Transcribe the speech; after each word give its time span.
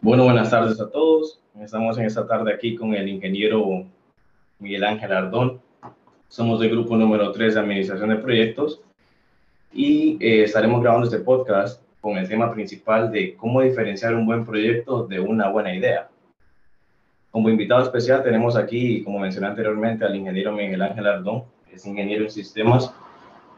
Bueno, 0.00 0.22
buenas 0.22 0.50
tardes 0.50 0.80
a 0.80 0.88
todos. 0.88 1.40
Estamos 1.60 1.98
en 1.98 2.04
esta 2.04 2.24
tarde 2.24 2.54
aquí 2.54 2.76
con 2.76 2.94
el 2.94 3.08
ingeniero 3.08 3.84
Miguel 4.60 4.84
Ángel 4.84 5.10
Ardón. 5.10 5.60
Somos 6.28 6.60
del 6.60 6.70
grupo 6.70 6.96
número 6.96 7.32
3 7.32 7.54
de 7.54 7.60
Administración 7.60 8.10
de 8.10 8.16
Proyectos 8.16 8.80
y 9.72 10.16
eh, 10.24 10.44
estaremos 10.44 10.82
grabando 10.82 11.08
este 11.08 11.18
podcast 11.18 11.82
con 12.00 12.16
el 12.16 12.28
tema 12.28 12.52
principal 12.54 13.10
de 13.10 13.34
cómo 13.34 13.60
diferenciar 13.60 14.14
un 14.14 14.24
buen 14.24 14.46
proyecto 14.46 15.04
de 15.04 15.18
una 15.18 15.48
buena 15.48 15.74
idea. 15.74 16.08
Como 17.32 17.50
invitado 17.50 17.82
especial 17.82 18.22
tenemos 18.22 18.54
aquí, 18.54 19.02
como 19.02 19.18
mencioné 19.18 19.48
anteriormente, 19.48 20.04
al 20.04 20.14
ingeniero 20.14 20.52
Miguel 20.52 20.80
Ángel 20.80 21.08
Ardón. 21.08 21.42
Es 21.72 21.84
ingeniero 21.86 22.22
en 22.22 22.30
sistemas 22.30 22.94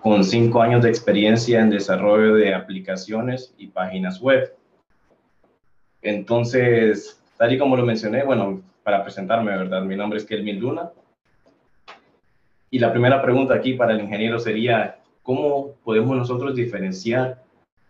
con 0.01 0.25
cinco 0.25 0.63
años 0.63 0.83
de 0.83 0.89
experiencia 0.89 1.61
en 1.61 1.69
desarrollo 1.69 2.35
de 2.35 2.55
aplicaciones 2.55 3.55
y 3.59 3.67
páginas 3.67 4.23
web. 4.23 4.55
Entonces, 6.03 7.23
tal 7.37 7.53
y 7.53 7.59
como 7.59 7.77
lo 7.77 7.85
mencioné, 7.85 8.25
bueno, 8.25 8.63
para 8.83 9.03
presentarme, 9.03 9.57
¿verdad? 9.57 9.83
Mi 9.83 9.97
nombre 9.97 10.19
es 10.19 10.25
Kelvin 10.25 10.61
Luna. 10.61 10.91
Y 12.71 12.79
la 12.79 12.93
primera 12.93 13.21
pregunta 13.21 13.55
aquí 13.55 13.75
para 13.75 13.93
el 13.93 14.01
ingeniero 14.01 14.39
sería, 14.39 14.99
¿cómo 15.23 15.75
podemos 15.85 16.17
nosotros 16.17 16.55
diferenciar 16.55 17.43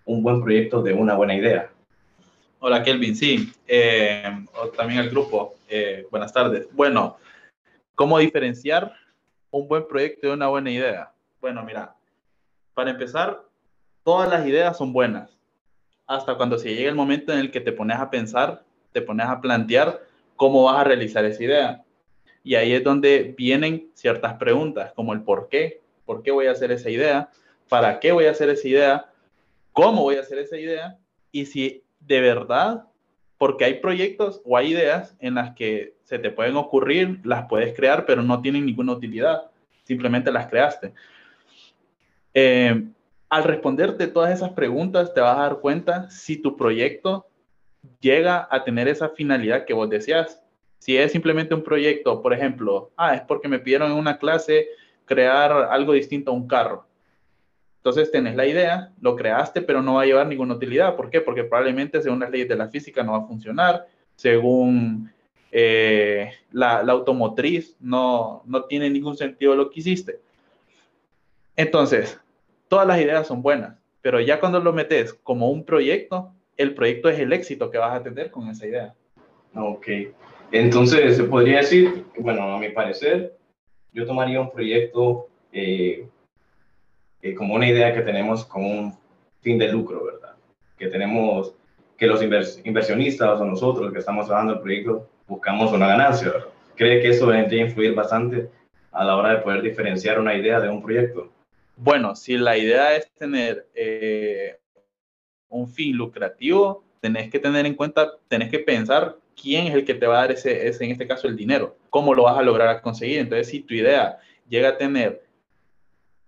un 0.04 0.22
buen 0.22 0.42
proyecto 0.42 0.82
de 0.82 0.94
una 0.94 1.14
buena 1.14 1.34
idea? 1.34 1.70
Hola 2.58 2.82
Kelvin, 2.82 3.16
sí, 3.16 3.50
eh, 3.66 4.22
también 4.76 5.00
al 5.00 5.08
grupo, 5.08 5.54
eh, 5.68 6.06
buenas 6.10 6.32
tardes. 6.32 6.68
Bueno, 6.72 7.16
¿cómo 7.94 8.18
diferenciar 8.18 8.92
un 9.50 9.66
buen 9.66 9.86
proyecto 9.88 10.26
de 10.26 10.34
una 10.34 10.48
buena 10.48 10.70
idea? 10.70 11.10
Bueno, 11.40 11.64
mira, 11.64 11.94
para 12.74 12.90
empezar, 12.90 13.42
todas 14.04 14.28
las 14.28 14.46
ideas 14.46 14.76
son 14.76 14.92
buenas, 14.92 15.39
hasta 16.10 16.34
cuando 16.34 16.58
se 16.58 16.74
llega 16.74 16.88
el 16.88 16.96
momento 16.96 17.32
en 17.32 17.38
el 17.38 17.52
que 17.52 17.60
te 17.60 17.70
pones 17.70 17.96
a 17.96 18.10
pensar, 18.10 18.64
te 18.92 19.00
pones 19.00 19.28
a 19.28 19.40
plantear 19.40 20.02
cómo 20.34 20.64
vas 20.64 20.80
a 20.80 20.84
realizar 20.84 21.24
esa 21.24 21.44
idea. 21.44 21.84
Y 22.42 22.56
ahí 22.56 22.72
es 22.72 22.82
donde 22.82 23.32
vienen 23.38 23.90
ciertas 23.94 24.34
preguntas, 24.34 24.92
como 24.96 25.12
el 25.12 25.22
por 25.22 25.48
qué, 25.48 25.80
por 26.04 26.24
qué 26.24 26.32
voy 26.32 26.46
a 26.46 26.50
hacer 26.50 26.72
esa 26.72 26.90
idea, 26.90 27.30
para 27.68 28.00
qué 28.00 28.10
voy 28.10 28.24
a 28.24 28.32
hacer 28.32 28.48
esa 28.48 28.66
idea, 28.66 29.06
cómo 29.72 30.02
voy 30.02 30.16
a 30.16 30.22
hacer 30.22 30.38
esa 30.38 30.58
idea, 30.58 30.98
y 31.30 31.46
si 31.46 31.84
de 32.00 32.20
verdad, 32.20 32.86
porque 33.38 33.64
hay 33.64 33.74
proyectos 33.74 34.42
o 34.44 34.56
hay 34.56 34.72
ideas 34.72 35.16
en 35.20 35.36
las 35.36 35.54
que 35.54 35.94
se 36.02 36.18
te 36.18 36.32
pueden 36.32 36.56
ocurrir, 36.56 37.20
las 37.22 37.46
puedes 37.46 37.72
crear, 37.72 38.04
pero 38.04 38.20
no 38.20 38.42
tienen 38.42 38.66
ninguna 38.66 38.94
utilidad, 38.94 39.48
simplemente 39.84 40.32
las 40.32 40.48
creaste. 40.48 40.92
Eh, 42.34 42.84
al 43.30 43.44
responderte 43.44 44.08
todas 44.08 44.34
esas 44.34 44.50
preguntas, 44.50 45.14
te 45.14 45.20
vas 45.20 45.38
a 45.38 45.42
dar 45.42 45.60
cuenta 45.60 46.10
si 46.10 46.36
tu 46.36 46.56
proyecto 46.56 47.28
llega 48.00 48.48
a 48.50 48.64
tener 48.64 48.88
esa 48.88 49.08
finalidad 49.08 49.64
que 49.64 49.72
vos 49.72 49.88
deseas. 49.88 50.42
Si 50.78 50.96
es 50.96 51.12
simplemente 51.12 51.54
un 51.54 51.62
proyecto, 51.62 52.22
por 52.22 52.34
ejemplo, 52.34 52.90
ah, 52.96 53.14
es 53.14 53.22
porque 53.22 53.48
me 53.48 53.60
pidieron 53.60 53.92
en 53.92 53.98
una 53.98 54.18
clase 54.18 54.66
crear 55.04 55.52
algo 55.52 55.92
distinto 55.92 56.32
a 56.32 56.34
un 56.34 56.48
carro. 56.48 56.86
Entonces 57.76 58.10
tenés 58.10 58.34
la 58.34 58.46
idea, 58.46 58.92
lo 59.00 59.14
creaste, 59.14 59.62
pero 59.62 59.80
no 59.80 59.94
va 59.94 60.02
a 60.02 60.06
llevar 60.06 60.26
ninguna 60.26 60.54
utilidad. 60.54 60.96
¿Por 60.96 61.08
qué? 61.08 61.20
Porque 61.20 61.44
probablemente 61.44 62.02
según 62.02 62.20
las 62.20 62.30
leyes 62.30 62.48
de 62.48 62.56
la 62.56 62.68
física 62.68 63.04
no 63.04 63.12
va 63.12 63.18
a 63.18 63.26
funcionar, 63.26 63.86
según 64.16 65.10
eh, 65.52 66.32
la, 66.50 66.82
la, 66.82 66.92
automotriz 66.92 67.76
no, 67.80 68.42
no 68.44 68.64
tiene 68.64 68.90
ningún 68.90 69.16
sentido 69.16 69.54
lo 69.54 69.70
que 69.70 69.80
hiciste. 69.80 70.20
Entonces, 71.56 72.20
todas 72.70 72.86
las 72.86 73.00
ideas 73.00 73.26
son 73.26 73.42
buenas, 73.42 73.76
pero 74.00 74.20
ya 74.20 74.38
cuando 74.38 74.60
lo 74.60 74.72
metes 74.72 75.12
como 75.12 75.50
un 75.50 75.64
proyecto, 75.64 76.32
el 76.56 76.72
proyecto 76.72 77.08
es 77.08 77.18
el 77.18 77.32
éxito 77.32 77.68
que 77.68 77.78
vas 77.78 77.98
a 77.98 78.02
tener 78.02 78.30
con 78.30 78.48
esa 78.48 78.64
idea. 78.64 78.94
Ok, 79.56 79.88
entonces 80.52 81.16
se 81.16 81.24
podría 81.24 81.58
decir, 81.58 82.04
bueno, 82.16 82.54
a 82.54 82.58
mi 82.60 82.68
parecer, 82.68 83.36
yo 83.92 84.06
tomaría 84.06 84.40
un 84.40 84.52
proyecto 84.52 85.26
eh, 85.52 86.06
eh, 87.22 87.34
como 87.34 87.56
una 87.56 87.68
idea 87.68 87.92
que 87.92 88.02
tenemos 88.02 88.44
con 88.44 88.64
un 88.64 88.94
fin 89.40 89.58
de 89.58 89.66
lucro, 89.66 90.04
¿verdad? 90.04 90.36
Que 90.78 90.86
tenemos, 90.86 91.52
que 91.98 92.06
los 92.06 92.22
inversionistas 92.22 93.40
o 93.40 93.44
nosotros 93.44 93.92
que 93.92 93.98
estamos 93.98 94.26
trabajando 94.26 94.54
el 94.54 94.60
proyecto 94.60 95.08
buscamos 95.26 95.72
una 95.72 95.88
ganancia, 95.88 96.28
¿verdad? 96.28 96.48
¿Cree 96.76 97.02
que 97.02 97.08
eso 97.08 97.26
debería 97.26 97.64
influir 97.64 97.94
bastante 97.94 98.48
a 98.92 99.04
la 99.04 99.16
hora 99.16 99.30
de 99.30 99.38
poder 99.38 99.60
diferenciar 99.60 100.20
una 100.20 100.36
idea 100.36 100.60
de 100.60 100.68
un 100.68 100.80
proyecto? 100.80 101.32
Bueno, 101.82 102.14
si 102.14 102.36
la 102.36 102.58
idea 102.58 102.94
es 102.94 103.10
tener 103.12 103.66
eh, 103.74 104.58
un 105.48 105.66
fin 105.66 105.96
lucrativo, 105.96 106.84
tenés 107.00 107.30
que 107.30 107.38
tener 107.38 107.64
en 107.64 107.74
cuenta, 107.74 108.18
tenés 108.28 108.50
que 108.50 108.58
pensar 108.58 109.16
quién 109.34 109.66
es 109.66 109.72
el 109.72 109.86
que 109.86 109.94
te 109.94 110.06
va 110.06 110.18
a 110.18 110.20
dar 110.20 110.32
ese, 110.32 110.68
ese, 110.68 110.84
en 110.84 110.90
este 110.90 111.08
caso, 111.08 111.26
el 111.26 111.36
dinero, 111.36 111.78
cómo 111.88 112.12
lo 112.14 112.24
vas 112.24 112.36
a 112.36 112.42
lograr 112.42 112.82
conseguir. 112.82 113.20
Entonces, 113.20 113.48
si 113.48 113.60
tu 113.60 113.72
idea 113.72 114.18
llega 114.46 114.68
a 114.68 114.76
tener, 114.76 115.24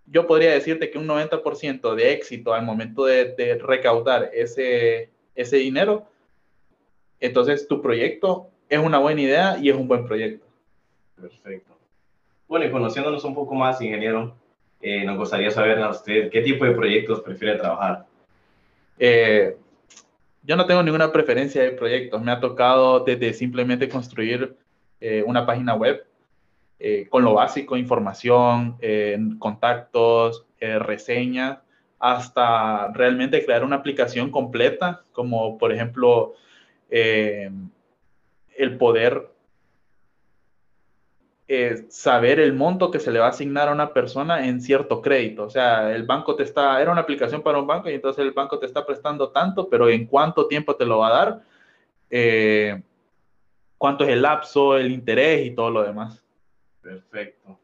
yo 0.07 0.25
podría 0.25 0.53
decirte 0.53 0.89
que 0.89 0.97
un 0.97 1.07
90% 1.07 1.93
de 1.93 2.13
éxito 2.13 2.55
al 2.55 2.65
momento 2.65 3.05
de, 3.05 3.59
recaudar 3.61 4.31
ese, 4.33 5.11
ese 5.35 5.57
dinero, 5.57 6.07
entonces 7.19 7.67
tu 7.67 7.79
proyecto 7.79 8.49
es 8.69 8.79
una 8.79 8.97
buena 8.97 9.21
idea 9.21 9.59
y 9.61 9.69
es 9.69 9.75
un 9.75 9.87
buen 9.87 10.03
proyecto. 10.03 10.47
Perfecto. 11.15 11.77
Bueno, 12.47 12.65
y 12.65 12.71
conociéndonos 12.71 13.23
un 13.23 13.35
poco 13.35 13.53
más, 13.53 13.79
ingeniero, 13.79 14.35
eh, 14.85 15.05
nos 15.05 15.17
gustaría 15.17 15.49
saber 15.49 15.79
a 15.79 15.91
usted 15.91 16.29
qué 16.29 16.41
tipo 16.41 16.65
de 16.65 16.73
proyectos 16.73 17.21
prefiere 17.21 17.55
trabajar. 17.57 18.05
Eh, 18.99 19.55
yo 20.43 20.57
no 20.57 20.65
tengo 20.65 20.83
ninguna 20.83 21.09
preferencia 21.09 21.63
de 21.63 21.71
proyectos. 21.71 22.21
Me 22.21 22.33
ha 22.33 22.41
tocado 22.41 22.99
desde 22.99 23.33
simplemente 23.33 23.87
construir 23.87 24.57
eh, 24.99 25.23
una 25.25 25.45
página 25.45 25.73
web 25.73 26.05
con 27.09 27.23
lo 27.23 27.33
básico, 27.35 27.77
información, 27.77 28.77
contactos, 29.39 30.45
reseñas, 30.59 31.59
hasta 31.97 32.91
realmente 32.91 33.45
crear 33.45 33.63
una 33.63 33.77
aplicación 33.77 34.29
completa, 34.29 35.01
como 35.13 35.57
por 35.57 35.71
ejemplo 35.71 36.33
el 36.89 37.53
poder 38.77 39.32
saber 41.89 42.39
el 42.39 42.53
monto 42.53 42.89
que 42.89 42.99
se 42.99 43.11
le 43.11 43.19
va 43.19 43.27
a 43.27 43.29
asignar 43.29 43.67
a 43.67 43.73
una 43.73 43.93
persona 43.93 44.47
en 44.47 44.61
cierto 44.61 45.01
crédito. 45.01 45.43
O 45.43 45.49
sea, 45.49 45.93
el 45.93 46.03
banco 46.03 46.35
te 46.35 46.43
está, 46.43 46.81
era 46.81 46.91
una 46.91 47.01
aplicación 47.01 47.41
para 47.41 47.59
un 47.59 47.67
banco 47.67 47.89
y 47.89 47.93
entonces 47.93 48.23
el 48.23 48.31
banco 48.31 48.59
te 48.59 48.65
está 48.65 48.85
prestando 48.85 49.29
tanto, 49.29 49.69
pero 49.69 49.89
en 49.89 50.05
cuánto 50.05 50.47
tiempo 50.47 50.75
te 50.75 50.85
lo 50.85 50.99
va 50.99 51.07
a 51.07 51.25
dar, 51.25 51.41
eh, 52.09 52.81
cuánto 53.77 54.03
es 54.03 54.11
el 54.11 54.21
lapso, 54.21 54.77
el 54.77 54.91
interés 54.91 55.45
y 55.45 55.51
todo 55.51 55.69
lo 55.69 55.83
demás. 55.83 56.23
Perfecto. 56.81 57.59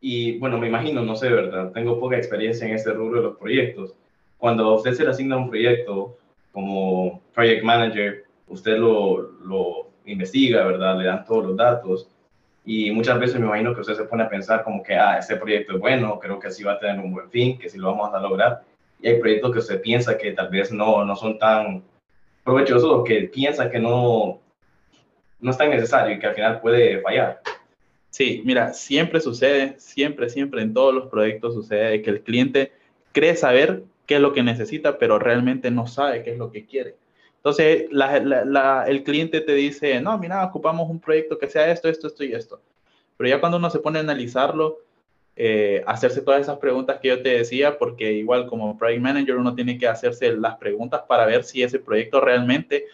Y 0.00 0.38
bueno, 0.38 0.58
me 0.58 0.68
imagino, 0.68 1.02
no 1.02 1.16
sé, 1.16 1.30
¿verdad? 1.30 1.72
Tengo 1.72 1.98
poca 1.98 2.16
experiencia 2.16 2.66
en 2.66 2.74
este 2.74 2.92
rubro 2.92 3.18
de 3.20 3.28
los 3.28 3.36
proyectos. 3.36 3.94
Cuando 4.38 4.74
usted 4.74 4.92
se 4.92 5.04
le 5.04 5.10
asigna 5.10 5.36
un 5.36 5.48
proyecto 5.48 6.16
como 6.52 7.22
project 7.34 7.64
manager, 7.64 8.24
usted 8.48 8.78
lo, 8.78 9.32
lo 9.44 9.88
investiga, 10.04 10.64
¿verdad? 10.64 10.98
Le 10.98 11.04
dan 11.04 11.24
todos 11.24 11.46
los 11.46 11.56
datos 11.56 12.13
y 12.64 12.90
muchas 12.90 13.18
veces 13.18 13.38
me 13.38 13.46
imagino 13.46 13.74
que 13.74 13.82
usted 13.82 13.94
se 13.94 14.04
pone 14.04 14.22
a 14.22 14.28
pensar 14.28 14.64
como 14.64 14.82
que, 14.82 14.94
ah, 14.94 15.18
este 15.18 15.36
proyecto 15.36 15.74
es 15.74 15.80
bueno, 15.80 16.18
creo 16.18 16.38
que 16.38 16.50
sí 16.50 16.62
va 16.62 16.72
a 16.72 16.78
tener 16.78 16.98
un 16.98 17.12
buen 17.12 17.30
fin, 17.30 17.58
que 17.58 17.68
sí 17.68 17.78
lo 17.78 17.90
vamos 17.90 18.14
a 18.14 18.20
lograr. 18.20 18.62
Y 19.00 19.08
hay 19.08 19.20
proyectos 19.20 19.52
que 19.52 19.58
usted 19.58 19.82
piensa 19.82 20.16
que 20.16 20.32
tal 20.32 20.48
vez 20.48 20.72
no, 20.72 21.04
no 21.04 21.14
son 21.14 21.38
tan 21.38 21.82
provechosos 22.42 22.90
o 22.90 23.04
que 23.04 23.22
piensa 23.24 23.70
que 23.70 23.78
no, 23.78 24.40
no 25.40 25.50
es 25.50 25.58
tan 25.58 25.70
necesario 25.70 26.16
y 26.16 26.18
que 26.18 26.26
al 26.26 26.34
final 26.34 26.60
puede 26.60 27.00
fallar. 27.02 27.40
Sí, 28.08 28.42
mira, 28.46 28.72
siempre 28.72 29.20
sucede, 29.20 29.74
siempre, 29.78 30.30
siempre 30.30 30.62
en 30.62 30.72
todos 30.72 30.94
los 30.94 31.08
proyectos 31.08 31.52
sucede 31.52 32.00
que 32.00 32.10
el 32.10 32.22
cliente 32.22 32.72
cree 33.12 33.36
saber 33.36 33.82
qué 34.06 34.16
es 34.16 34.20
lo 34.20 34.32
que 34.32 34.42
necesita, 34.42 34.98
pero 34.98 35.18
realmente 35.18 35.70
no 35.70 35.86
sabe 35.86 36.22
qué 36.22 36.32
es 36.32 36.38
lo 36.38 36.50
que 36.50 36.64
quiere. 36.64 36.94
Entonces, 37.44 37.88
el 38.86 39.04
cliente 39.04 39.42
te 39.42 39.52
dice, 39.52 40.00
no, 40.00 40.16
mira, 40.16 40.42
ocupamos 40.46 40.88
un 40.88 40.98
proyecto 40.98 41.38
que 41.38 41.46
sea 41.46 41.70
esto, 41.70 41.90
esto, 41.90 42.06
esto 42.06 42.24
y 42.24 42.32
esto. 42.32 42.58
Pero 43.18 43.28
ya 43.28 43.38
cuando 43.38 43.58
uno 43.58 43.68
se 43.68 43.80
pone 43.80 43.98
a 43.98 44.02
analizarlo, 44.02 44.78
eh, 45.36 45.84
hacerse 45.86 46.22
todas 46.22 46.40
esas 46.40 46.56
preguntas 46.56 47.00
que 47.02 47.08
yo 47.08 47.22
te 47.22 47.28
decía, 47.28 47.76
porque 47.76 48.14
igual 48.14 48.46
como 48.46 48.78
project 48.78 49.02
manager 49.02 49.36
uno 49.36 49.54
tiene 49.54 49.76
que 49.76 49.86
hacerse 49.86 50.34
las 50.34 50.56
preguntas 50.56 51.02
para 51.06 51.26
ver 51.26 51.44
si 51.44 51.62
ese 51.62 51.78
proyecto 51.78 52.18
realmente 52.18 52.86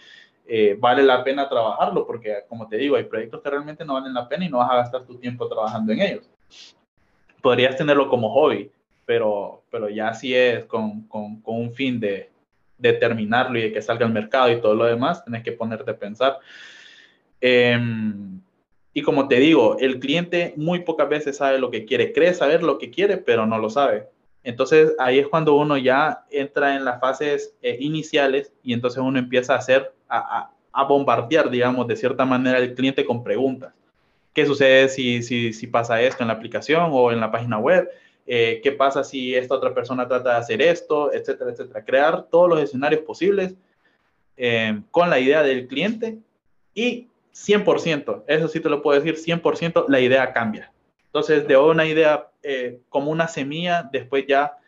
eh, 0.49 0.77
vale 0.77 1.05
la 1.05 1.23
pena 1.23 1.49
trabajarlo, 1.49 2.05
porque 2.05 2.39
como 2.49 2.67
te 2.67 2.77
digo, 2.77 2.97
hay 2.97 3.05
proyectos 3.05 3.41
que 3.43 3.51
realmente 3.51 3.85
no 3.85 3.95
valen 3.95 4.13
la 4.13 4.29
pena 4.29 4.47
y 4.47 4.49
no 4.49 4.59
vas 4.59 4.71
a 4.73 4.77
gastar 4.79 5.05
tu 5.05 5.15
tiempo 5.17 5.47
trabajando 5.47 5.93
en 5.93 6.01
ellos. 6.01 6.29
Podrías 7.41 7.77
tenerlo 7.77 8.09
como 8.09 8.33
hobby, 8.33 8.69
pero, 9.07 9.63
pero 9.71 9.89
ya 9.89 10.13
si 10.13 10.35
es 10.35 10.65
con, 10.65 11.03
con, 11.03 11.41
con 11.41 11.55
un 11.55 11.73
fin 11.73 12.01
de, 12.01 12.31
determinarlo 12.81 13.59
y 13.59 13.63
de 13.63 13.73
que 13.73 13.83
salga 13.83 14.07
al 14.07 14.13
mercado 14.13 14.51
y 14.51 14.61
todo 14.61 14.75
lo 14.75 14.85
demás, 14.85 15.25
tenés 15.25 15.43
que 15.43 15.53
ponerte 15.53 15.91
a 15.91 15.99
pensar. 15.99 16.39
Em, 17.41 18.41
y 18.93 19.03
como 19.03 19.29
te 19.29 19.37
digo, 19.37 19.77
el 19.79 20.01
cliente 20.01 20.55
muy 20.57 20.81
pocas 20.81 21.09
veces 21.09 21.37
sabe 21.37 21.59
lo 21.59 21.71
que 21.71 21.85
quiere, 21.85 22.13
cree 22.13 22.35
saber 22.35 22.63
lo 22.63 22.79
que 22.79 22.91
quiere, 22.91 23.17
pero 23.19 23.47
no 23.47 23.59
lo 23.59 23.71
sabe. 23.71 24.09
Entonces 24.43 24.95
ahí 24.99 25.19
es 25.19 25.29
cuando 25.29 25.55
uno 25.55 25.77
ya 25.77 26.25
entra 26.31 26.75
en 26.75 26.85
las 26.85 27.01
fases 27.01 27.55
eh, 27.63 27.77
iniciales 27.81 28.53
y 28.63 28.73
entonces 28.73 29.03
uno 29.03 29.19
empieza 29.19 29.55
a 29.55 29.59
hacer, 29.59 29.93
a, 30.09 30.51
a 30.73 30.85
bombardear, 30.85 31.51
digamos, 31.51 31.87
de 31.87 31.97
cierta 31.97 32.25
manera 32.25 32.59
el 32.59 32.75
cliente 32.75 33.05
con 33.05 33.23
preguntas. 33.23 33.73
¿Qué 34.33 34.47
sucede 34.47 34.89
si, 34.89 35.23
si, 35.23 35.53
si 35.53 35.67
pasa 35.67 36.01
esto 36.01 36.23
en 36.23 36.29
la 36.29 36.35
aplicación 36.35 36.91
o 36.93 37.11
en 37.11 37.21
la 37.21 37.31
página 37.31 37.59
web? 37.59 37.89
Eh, 38.33 38.61
¿Qué 38.63 38.71
pasa 38.71 39.03
si 39.03 39.35
esta 39.35 39.57
otra 39.57 39.75
persona 39.75 40.07
trata 40.07 40.31
de 40.31 40.37
hacer 40.37 40.63
esto? 40.63 41.13
Etcétera, 41.13 41.51
etcétera. 41.51 41.85
Crear 41.85 42.29
todos 42.31 42.49
los 42.49 42.61
escenarios 42.61 43.03
posibles 43.03 43.57
eh, 44.37 44.81
con 44.93 45.11
la 45.11 45.19
idea 45.19 45.43
del 45.43 45.67
cliente 45.67 46.17
y 46.73 47.09
100%, 47.35 48.23
eso 48.29 48.47
sí 48.47 48.61
te 48.61 48.69
lo 48.69 48.83
puedo 48.83 49.01
decir, 49.01 49.17
100% 49.17 49.87
la 49.89 49.99
idea 49.99 50.33
cambia. 50.33 50.73
Entonces, 51.07 51.49
de 51.49 51.57
una 51.57 51.87
idea 51.87 52.29
eh, 52.45 52.79
como 52.89 53.11
una 53.11 53.27
semilla, 53.27 53.83
después 53.91 54.25
ya 54.29 54.59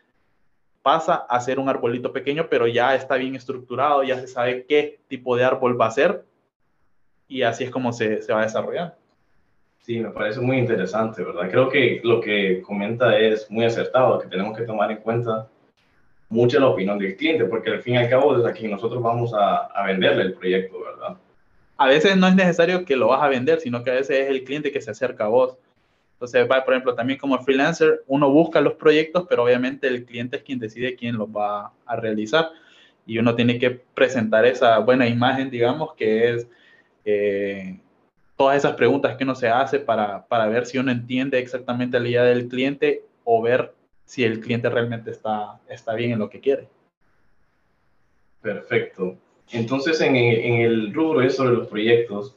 pasa 0.81 1.25
a 1.29 1.39
ser 1.39 1.57
un 1.57 1.69
arbolito 1.69 2.11
pequeño, 2.11 2.49
pero 2.49 2.67
ya 2.67 2.93
está 2.95 3.15
bien 3.15 3.33
estructurado, 3.33 4.03
ya 4.03 4.19
se 4.19 4.27
sabe 4.27 4.65
qué 4.65 4.99
tipo 5.07 5.37
de 5.37 5.45
árbol 5.45 5.79
va 5.79 5.85
a 5.85 5.91
ser 5.91 6.25
y 7.29 7.43
así 7.43 7.63
es 7.63 7.71
como 7.71 7.93
se, 7.93 8.21
se 8.23 8.33
va 8.33 8.41
a 8.41 8.43
desarrollar. 8.43 8.97
Sí, 9.83 9.99
me 9.99 10.11
parece 10.11 10.39
muy 10.39 10.59
interesante, 10.59 11.21
¿verdad? 11.21 11.51
Creo 11.51 11.67
que 11.67 11.99
lo 12.05 12.21
que 12.21 12.61
comenta 12.61 13.19
es 13.19 13.51
muy 13.51 13.65
acertado, 13.65 14.17
que 14.17 14.29
tenemos 14.29 14.57
que 14.57 14.63
tomar 14.63 14.89
en 14.91 14.99
cuenta 14.99 15.49
mucho 16.29 16.57
la 16.61 16.67
opinión 16.67 16.97
del 16.97 17.17
cliente, 17.17 17.43
porque 17.43 17.69
al 17.69 17.81
fin 17.81 17.95
y 17.95 17.97
al 17.97 18.09
cabo 18.09 18.33
desde 18.33 18.49
aquí 18.49 18.65
nosotros 18.69 19.03
vamos 19.03 19.33
a, 19.33 19.65
a 19.65 19.85
venderle 19.85 20.23
el 20.23 20.33
proyecto, 20.35 20.79
¿verdad? 20.79 21.17
A 21.75 21.87
veces 21.87 22.15
no 22.15 22.29
es 22.29 22.35
necesario 22.35 22.85
que 22.85 22.95
lo 22.95 23.09
vas 23.09 23.23
a 23.23 23.27
vender, 23.27 23.59
sino 23.59 23.83
que 23.83 23.91
a 23.91 23.95
veces 23.95 24.19
es 24.19 24.29
el 24.29 24.45
cliente 24.45 24.71
que 24.71 24.81
se 24.81 24.91
acerca 24.91 25.25
a 25.25 25.27
vos. 25.27 25.57
Entonces, 26.13 26.47
por 26.47 26.73
ejemplo, 26.73 26.95
también 26.95 27.19
como 27.19 27.37
freelancer, 27.39 28.05
uno 28.07 28.29
busca 28.29 28.61
los 28.61 28.75
proyectos, 28.75 29.25
pero 29.27 29.43
obviamente 29.43 29.87
el 29.87 30.05
cliente 30.05 30.37
es 30.37 30.43
quien 30.43 30.59
decide 30.59 30.95
quién 30.95 31.17
los 31.17 31.27
va 31.27 31.73
a 31.85 31.95
realizar. 31.97 32.51
Y 33.05 33.17
uno 33.17 33.35
tiene 33.35 33.59
que 33.59 33.71
presentar 33.71 34.45
esa 34.45 34.79
buena 34.79 35.09
imagen, 35.09 35.49
digamos, 35.49 35.93
que 35.95 36.29
es 36.29 36.47
eh, 37.03 37.77
todas 38.35 38.57
esas 38.57 38.75
preguntas 38.75 39.15
que 39.15 39.23
uno 39.23 39.35
se 39.35 39.47
hace 39.47 39.79
para, 39.79 40.25
para 40.25 40.47
ver 40.47 40.65
si 40.65 40.77
uno 40.77 40.91
entiende 40.91 41.39
exactamente 41.39 41.99
la 41.99 42.09
idea 42.09 42.23
del 42.23 42.47
cliente 42.47 43.03
o 43.23 43.41
ver 43.41 43.73
si 44.05 44.23
el 44.23 44.39
cliente 44.39 44.69
realmente 44.69 45.11
está, 45.11 45.59
está 45.69 45.93
bien 45.93 46.11
en 46.11 46.19
lo 46.19 46.29
que 46.29 46.39
quiere. 46.39 46.67
Perfecto. 48.41 49.15
Entonces, 49.51 50.01
en, 50.01 50.15
el 50.15 50.93
rubro 50.93 51.19
de 51.21 51.27
los 51.27 51.67
proyectos, 51.67 52.35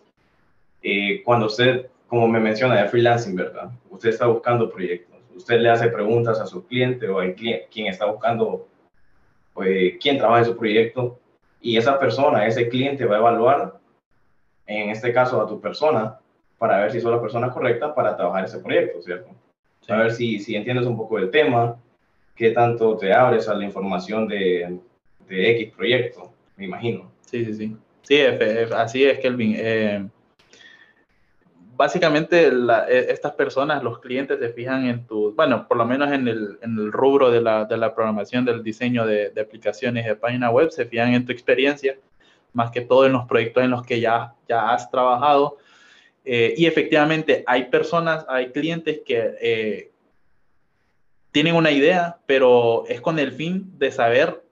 eh, 0.82 1.22
cuando 1.25 1.46
usted 1.46 1.87
como 2.06 2.28
me 2.28 2.40
menciona, 2.40 2.81
de 2.82 2.88
freelancing, 2.88 3.34
¿verdad? 3.34 3.70
Usted 3.90 4.10
está 4.10 4.26
buscando 4.26 4.70
proyectos, 4.70 5.16
usted 5.34 5.60
le 5.60 5.70
hace 5.70 5.88
preguntas 5.88 6.40
a 6.40 6.46
su 6.46 6.66
cliente 6.66 7.08
o 7.08 7.19
cliente, 7.34 7.69
quien 7.70 7.88
está 7.88 8.06
buscando, 8.06 8.69
pues, 9.52 9.94
quién 10.00 10.19
trabaja 10.19 10.40
en 10.40 10.46
su 10.46 10.56
proyecto, 10.56 11.19
y 11.60 11.76
esa 11.76 11.99
persona, 11.99 12.46
ese 12.46 12.69
cliente 12.69 13.04
va 13.04 13.16
a 13.16 13.19
evaluar, 13.19 13.81
en 14.66 14.90
este 14.90 15.12
caso 15.12 15.40
a 15.40 15.46
tu 15.46 15.60
persona, 15.60 16.18
para 16.58 16.78
ver 16.80 16.92
si 16.92 17.00
sos 17.00 17.12
la 17.12 17.20
persona 17.20 17.50
correcta 17.50 17.94
para 17.94 18.16
trabajar 18.16 18.44
ese 18.44 18.58
proyecto, 18.58 19.02
¿cierto? 19.02 19.30
A 19.88 19.96
ver 19.96 20.12
si, 20.12 20.38
si 20.40 20.56
entiendes 20.56 20.86
un 20.86 20.96
poco 20.96 21.18
del 21.18 21.30
tema, 21.30 21.76
qué 22.34 22.50
tanto 22.50 22.96
te 22.96 23.12
abres 23.12 23.48
a 23.48 23.54
la 23.54 23.64
información 23.64 24.26
de, 24.26 24.78
de 25.28 25.50
X 25.52 25.72
proyecto, 25.76 26.32
me 26.56 26.64
imagino. 26.64 27.10
Sí, 27.22 27.44
sí, 27.44 27.54
sí. 27.54 27.76
Sí, 28.02 28.20
así 28.74 29.04
es, 29.04 29.18
Kelvin. 29.18 29.54
Eh, 29.56 30.06
básicamente 31.76 32.46
e, 32.48 33.06
estas 33.10 33.32
personas, 33.32 33.82
los 33.82 33.98
clientes 33.98 34.38
se 34.38 34.48
fijan 34.50 34.86
en 34.86 35.06
tu, 35.06 35.34
bueno, 35.34 35.66
por 35.66 35.76
lo 35.76 35.84
menos 35.84 36.12
en 36.12 36.28
el, 36.28 36.58
en 36.62 36.78
el 36.78 36.92
rubro 36.92 37.30
de 37.30 37.40
la, 37.40 37.64
de 37.64 37.76
la, 37.76 37.94
programación, 37.94 38.44
del 38.44 38.62
diseño 38.62 39.06
de, 39.06 39.30
de, 39.30 39.40
aplicaciones 39.40 40.06
de 40.06 40.14
página 40.14 40.50
web, 40.50 40.70
se 40.70 40.86
fijan 40.86 41.14
en 41.14 41.26
tu 41.26 41.32
experiencia, 41.32 41.96
más 42.56 42.70
que 42.70 42.81
todo 42.81 43.06
en 43.06 43.12
los 43.12 43.26
proyectos 43.26 43.62
en 43.62 43.70
los 43.70 43.85
que 43.85 44.00
ya, 44.00 44.35
ya 44.49 44.70
has 44.70 44.91
trabajado. 44.91 45.58
Eh, 46.25 46.55
y 46.56 46.67
efectivamente 46.67 47.44
hay 47.47 47.67
personas, 47.67 48.25
hay 48.29 48.50
clientes 48.50 49.03
que 49.05 49.35
eh, 49.41 49.91
tienen 51.31 51.55
una 51.55 51.70
idea, 51.70 52.19
pero 52.26 52.85
es 52.88 53.00
con 53.00 53.19
el 53.19 53.32
fin 53.32 53.79
de 53.79 53.93
saber 53.93 54.43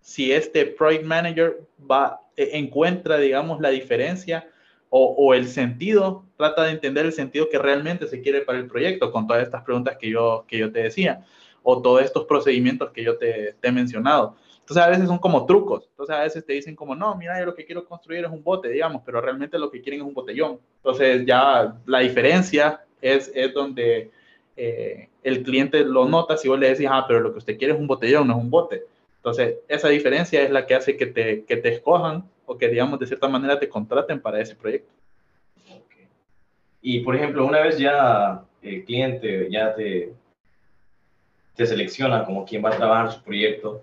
si 0.00 0.32
este 0.32 0.64
project 0.64 1.04
manager 1.04 1.60
va, 1.78 2.22
e, 2.34 2.56
encuentra, 2.58 3.18
digamos, 3.18 3.60
la 3.60 3.68
diferencia 3.68 4.48
o, 4.90 5.34
el 5.34 5.46
sentido, 5.48 6.24
trata 6.38 6.64
de 6.64 6.70
entender 6.70 7.04
el 7.04 7.12
sentido 7.12 7.50
que 7.50 7.58
realmente 7.58 8.06
se 8.06 8.22
quiere 8.22 8.40
para 8.40 8.56
el 8.58 8.66
proyecto 8.66 9.12
con 9.12 9.26
todas 9.26 9.42
estas 9.42 9.62
preguntas 9.62 9.98
que 10.00 10.08
yo, 10.08 10.46
que 10.48 10.56
yo 10.56 10.72
te 10.72 10.84
decía 10.84 11.26
o 11.62 11.82
todos 11.82 12.02
estos 12.02 12.24
procedimientos 12.24 12.90
que 12.92 13.04
yo 13.04 13.18
te, 13.18 13.54
he 13.60 13.72
mencionado. 13.72 14.36
Entonces 14.68 14.84
a 14.84 14.90
veces 14.90 15.08
son 15.08 15.18
como 15.18 15.46
trucos. 15.46 15.86
Entonces 15.88 16.14
a 16.14 16.20
veces 16.20 16.44
te 16.44 16.52
dicen 16.52 16.76
como, 16.76 16.94
no, 16.94 17.14
mira, 17.14 17.40
yo 17.40 17.46
lo 17.46 17.54
que 17.54 17.64
quiero 17.64 17.86
construir 17.86 18.26
es 18.26 18.30
un 18.30 18.44
bote, 18.44 18.68
digamos, 18.68 19.00
pero 19.02 19.18
realmente 19.18 19.58
lo 19.58 19.70
que 19.70 19.80
quieren 19.80 20.02
es 20.02 20.06
un 20.06 20.12
botellón. 20.12 20.60
Entonces 20.76 21.24
ya 21.24 21.74
la 21.86 22.00
diferencia 22.00 22.84
es, 23.00 23.32
es 23.34 23.54
donde 23.54 24.10
eh, 24.58 25.08
el 25.22 25.42
cliente 25.42 25.82
lo 25.84 26.06
nota 26.06 26.36
si 26.36 26.48
vos 26.48 26.58
le 26.58 26.68
decís, 26.68 26.86
ah, 26.90 27.06
pero 27.08 27.20
lo 27.20 27.32
que 27.32 27.38
usted 27.38 27.56
quiere 27.56 27.72
es 27.72 27.80
un 27.80 27.86
botellón, 27.86 28.26
no 28.28 28.34
es 28.34 28.42
un 28.42 28.50
bote. 28.50 28.84
Entonces 29.16 29.56
esa 29.68 29.88
diferencia 29.88 30.42
es 30.42 30.50
la 30.50 30.66
que 30.66 30.74
hace 30.74 30.98
que 30.98 31.06
te, 31.06 31.44
que 31.44 31.56
te 31.56 31.72
escojan 31.72 32.28
o 32.44 32.58
que, 32.58 32.68
digamos, 32.68 33.00
de 33.00 33.06
cierta 33.06 33.26
manera 33.26 33.58
te 33.58 33.70
contraten 33.70 34.20
para 34.20 34.38
ese 34.38 34.54
proyecto. 34.54 34.92
Y, 36.82 37.00
por 37.00 37.16
ejemplo, 37.16 37.46
una 37.46 37.60
vez 37.60 37.78
ya 37.78 38.42
el 38.60 38.84
cliente 38.84 39.48
ya 39.50 39.74
te, 39.74 40.12
te 41.56 41.66
selecciona 41.66 42.26
como 42.26 42.44
quien 42.44 42.62
va 42.62 42.68
a 42.68 42.76
trabajar 42.76 43.12
su 43.12 43.22
proyecto, 43.22 43.82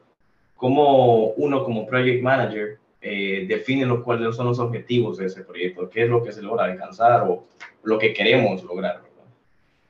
¿cómo 0.56 1.31
uno 1.31 1.63
como 1.63 1.86
project 1.86 2.22
manager 2.22 2.80
eh, 3.02 3.46
define 3.48 3.86
lo, 3.86 4.04
cuáles 4.04 4.36
son 4.36 4.48
los 4.48 4.60
objetivos 4.60 5.18
de 5.18 5.28
ese 5.28 5.44
proyecto? 5.44 5.90
¿Qué 5.90 6.04
es 6.04 6.10
lo 6.10 6.24
que 6.24 6.31
se 6.31 6.42
logra 6.42 6.66
alcanzar 6.66 7.24
o 7.28 7.46
lo 7.84 8.00
que 8.00 8.13
queremos 8.13 8.63
lograr? 8.63 9.02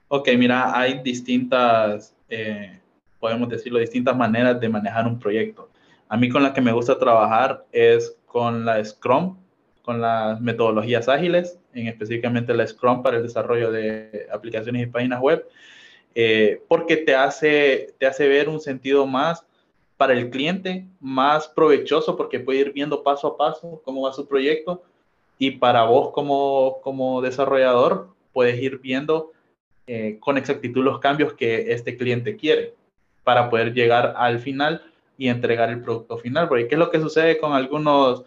Ok, 0.08 0.30
mira, 0.38 0.78
hay 0.78 1.02
distintas, 1.02 2.16
eh, 2.30 2.80
podemos 3.20 3.50
decirlo, 3.50 3.80
distintas 3.80 4.16
maneras 4.16 4.60
de 4.60 4.70
manejar 4.70 5.08
un 5.08 5.20
proyecto. 5.20 5.70
A 6.08 6.18
mí 6.18 6.30
con 6.30 6.44
la 6.44 6.54
que 6.54 6.62
me 6.62 6.72
gusta 6.72 7.00
trabajar 7.00 7.66
es 7.72 8.16
con 8.28 8.66
la 8.66 8.84
Scrum, 8.84 9.38
con 9.82 10.02
las 10.02 10.40
metodologías 10.42 11.10
ágiles, 11.10 11.60
en 11.74 11.88
específicamente 11.88 12.54
la 12.54 12.68
Scrum 12.68 13.02
para 13.02 13.18
el 13.18 13.24
desarrollo 13.24 13.72
de 13.72 14.28
aplicaciones 14.32 14.84
y 14.84 14.86
páginas 14.88 15.20
web, 15.20 15.48
eh, 16.14 16.62
porque 16.68 16.98
te 16.98 17.16
hace, 17.16 17.94
te 17.98 18.06
hace 18.06 18.28
ver 18.28 18.48
un 18.48 18.60
sentido 18.60 19.08
más 19.08 19.46
para 19.98 20.14
el 20.14 20.30
cliente, 20.30 20.88
más 21.00 21.48
provechoso, 21.48 22.18
porque 22.18 22.40
puede 22.40 22.60
ir 22.60 22.74
viendo 22.74 23.04
paso 23.04 23.28
a 23.28 23.38
paso 23.38 23.82
cómo 23.84 24.02
va 24.02 24.14
su 24.14 24.28
proyecto, 24.28 24.84
y 25.38 25.52
para 25.52 25.84
vos 25.84 26.12
como, 26.12 26.80
como 26.82 27.22
desarrollador, 27.22 28.10
puedes 28.34 28.62
ir 28.62 28.80
viendo 28.80 29.32
eh, 29.88 30.18
con 30.20 30.38
exactitud 30.38 30.84
los 30.84 31.00
cambios 31.00 31.34
que 31.34 31.72
este 31.72 31.96
cliente 31.96 32.36
quiere 32.36 32.74
para 33.24 33.50
poder 33.50 33.74
llegar 33.74 34.14
al 34.18 34.40
final 34.40 34.82
y 35.18 35.28
entregar 35.28 35.70
el 35.70 35.82
producto 35.82 36.18
final. 36.18 36.48
Porque 36.48 36.68
¿qué 36.68 36.76
es 36.76 36.80
lo 36.80 36.90
que 36.90 37.00
sucede 37.00 37.38
con 37.38 37.54
algunos 37.54 38.24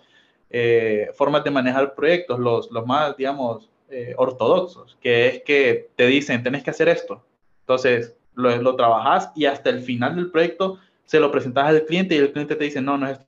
eh, 0.50 1.10
formas 1.14 1.44
de 1.44 1.50
manejar 1.50 1.94
proyectos, 1.94 2.38
los, 2.38 2.70
los 2.70 2.86
más, 2.86 3.16
digamos, 3.16 3.68
eh, 3.90 4.14
ortodoxos? 4.16 4.96
Que 5.00 5.26
es 5.28 5.42
que 5.42 5.90
te 5.96 6.06
dicen, 6.06 6.42
tenés 6.42 6.62
que 6.62 6.70
hacer 6.70 6.88
esto. 6.88 7.24
Entonces, 7.60 8.16
lo, 8.34 8.54
lo 8.62 8.76
trabajas 8.76 9.30
y 9.34 9.46
hasta 9.46 9.70
el 9.70 9.82
final 9.82 10.16
del 10.16 10.30
proyecto 10.30 10.78
se 11.08 11.18
lo 11.18 11.30
presentas 11.30 11.64
al 11.64 11.86
cliente 11.86 12.14
y 12.14 12.18
el 12.18 12.32
cliente 12.32 12.54
te 12.54 12.64
dice, 12.64 12.82
no, 12.82 12.98
no 12.98 13.08
es 13.08 13.18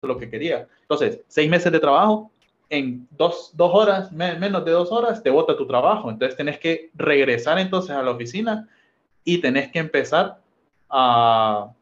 lo 0.00 0.16
que 0.16 0.30
quería. 0.30 0.66
Entonces, 0.80 1.20
seis 1.28 1.50
meses 1.50 1.70
de 1.70 1.78
trabajo, 1.78 2.32
en 2.70 3.06
dos, 3.10 3.50
dos 3.54 3.72
horas, 3.74 4.10
menos 4.10 4.64
de 4.64 4.70
dos 4.70 4.90
horas, 4.90 5.22
te 5.22 5.28
bota 5.28 5.54
tu 5.54 5.66
trabajo. 5.66 6.08
Entonces, 6.08 6.34
tenés 6.34 6.58
que 6.58 6.90
regresar 6.94 7.58
entonces 7.58 7.90
a 7.90 8.02
la 8.02 8.12
oficina 8.12 8.70
y 9.22 9.36
tenés 9.36 9.70
que 9.70 9.80
empezar 9.80 10.40
a, 10.88 11.74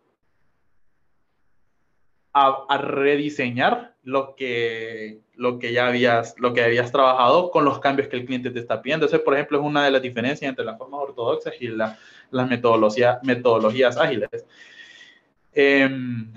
a, 2.32 2.78
rediseñar 2.78 3.94
lo 4.02 4.34
que, 4.34 5.20
lo, 5.36 5.60
que 5.60 5.72
ya 5.72 5.86
habías, 5.86 6.34
lo 6.38 6.52
que 6.52 6.64
habías 6.64 6.90
trabajado 6.90 7.52
con 7.52 7.64
los 7.64 7.78
cambios 7.78 8.08
que 8.08 8.16
el 8.16 8.24
cliente 8.24 8.50
te 8.50 8.58
está 8.58 8.82
pidiendo. 8.82 9.06
Eso, 9.06 9.22
por 9.22 9.34
ejemplo, 9.34 9.60
es 9.60 9.64
una 9.64 9.84
de 9.84 9.92
las 9.92 10.02
diferencias 10.02 10.48
entre 10.48 10.64
las 10.64 10.76
formas 10.76 11.00
ortodoxas 11.00 11.54
y 11.60 11.68
la, 11.68 11.96
las 12.32 12.48
metodología, 12.48 13.20
metodologías 13.22 13.96
ágiles. 13.96 14.28
Em, 15.60 16.32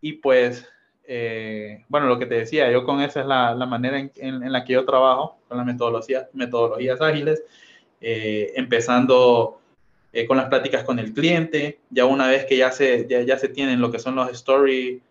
y 0.00 0.14
pues, 0.14 0.66
eh, 1.06 1.84
bueno, 1.88 2.06
lo 2.06 2.18
que 2.18 2.24
te 2.24 2.36
decía, 2.36 2.70
yo 2.72 2.82
con 2.84 3.02
esa 3.02 3.20
es 3.20 3.26
la, 3.26 3.54
la 3.54 3.66
manera 3.66 3.98
en, 3.98 4.10
en, 4.16 4.50
la 4.50 4.64
que 4.64 4.72
yo 4.72 4.86
trabajo, 4.86 5.36
con 5.46 5.58
las 5.58 5.66
metodologías, 5.66 6.26
metodologías 6.32 7.02
ágiles, 7.02 7.42
eh, 8.00 8.54
empezando 8.56 9.60
eh, 10.14 10.26
con 10.26 10.38
las 10.38 10.46
pláticas 10.46 10.84
con 10.84 10.98
el 10.98 11.12
cliente, 11.12 11.80
ya 11.90 12.06
una 12.06 12.28
vez 12.28 12.46
que 12.46 12.56
ya 12.56 12.72
se, 12.72 13.06
ya, 13.06 13.20
ya 13.20 13.38
se 13.38 13.50
tienen 13.50 13.78
lo 13.78 13.92
que 13.92 13.98
son 13.98 14.14
los 14.14 14.30
story 14.30 15.02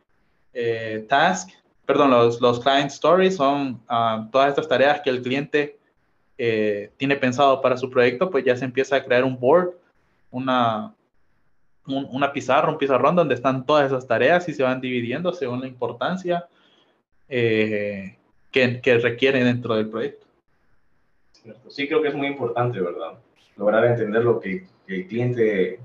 eh, 0.56 1.06
tasks, 1.08 1.54
perdón, 1.86 2.10
los, 2.10 2.42
los 2.42 2.60
client 2.62 2.90
stories 2.90 3.36
son 3.36 3.80
uh, 3.92 4.28
todas 4.32 4.50
estas 4.50 4.68
tareas 4.68 5.02
que 5.02 5.12
el 5.12 5.22
cliente 5.22 5.78
eh, 6.40 6.90
tiene 6.98 7.16
pensado 7.16 7.62
para 7.62 7.78
su 7.78 7.92
proyecto, 7.92 8.32
pues 8.32 8.44
ya 8.44 8.56
se 8.56 8.66
empieza 8.66 8.96
a 8.96 9.04
crear 9.04 9.24
un 9.24 9.40
board, 9.40 9.76
una, 10.32 10.96
una 11.88 12.34
pizarra, 12.34 12.70
un 12.70 12.78
pizarrón 12.78 13.16
donde 13.16 13.36
están 13.36 13.66
todas 13.66 13.88
esas 13.88 14.08
tareas 14.08 14.48
y 14.50 14.54
se 14.54 14.64
van 14.64 14.82
dividiendo 14.82 15.34
según 15.34 15.62
la 15.62 15.68
importancia. 15.68 16.48
eh, 17.30 18.18
que, 18.52 18.82
que 18.82 18.98
requiere 18.98 19.44
dentro 19.44 19.76
del 19.76 19.90
proyecto. 19.90 20.26
Sí, 21.70 21.88
creo 21.88 22.02
que 22.02 22.10
es 22.10 22.16
muy 22.16 22.28
importante, 22.28 22.80
¿verdad? 22.80 23.14
Lograr 23.56 23.86
entender 23.86 24.24
lo 24.24 24.40
que, 24.40 24.66
el 24.88 25.08
cliente 25.08 25.80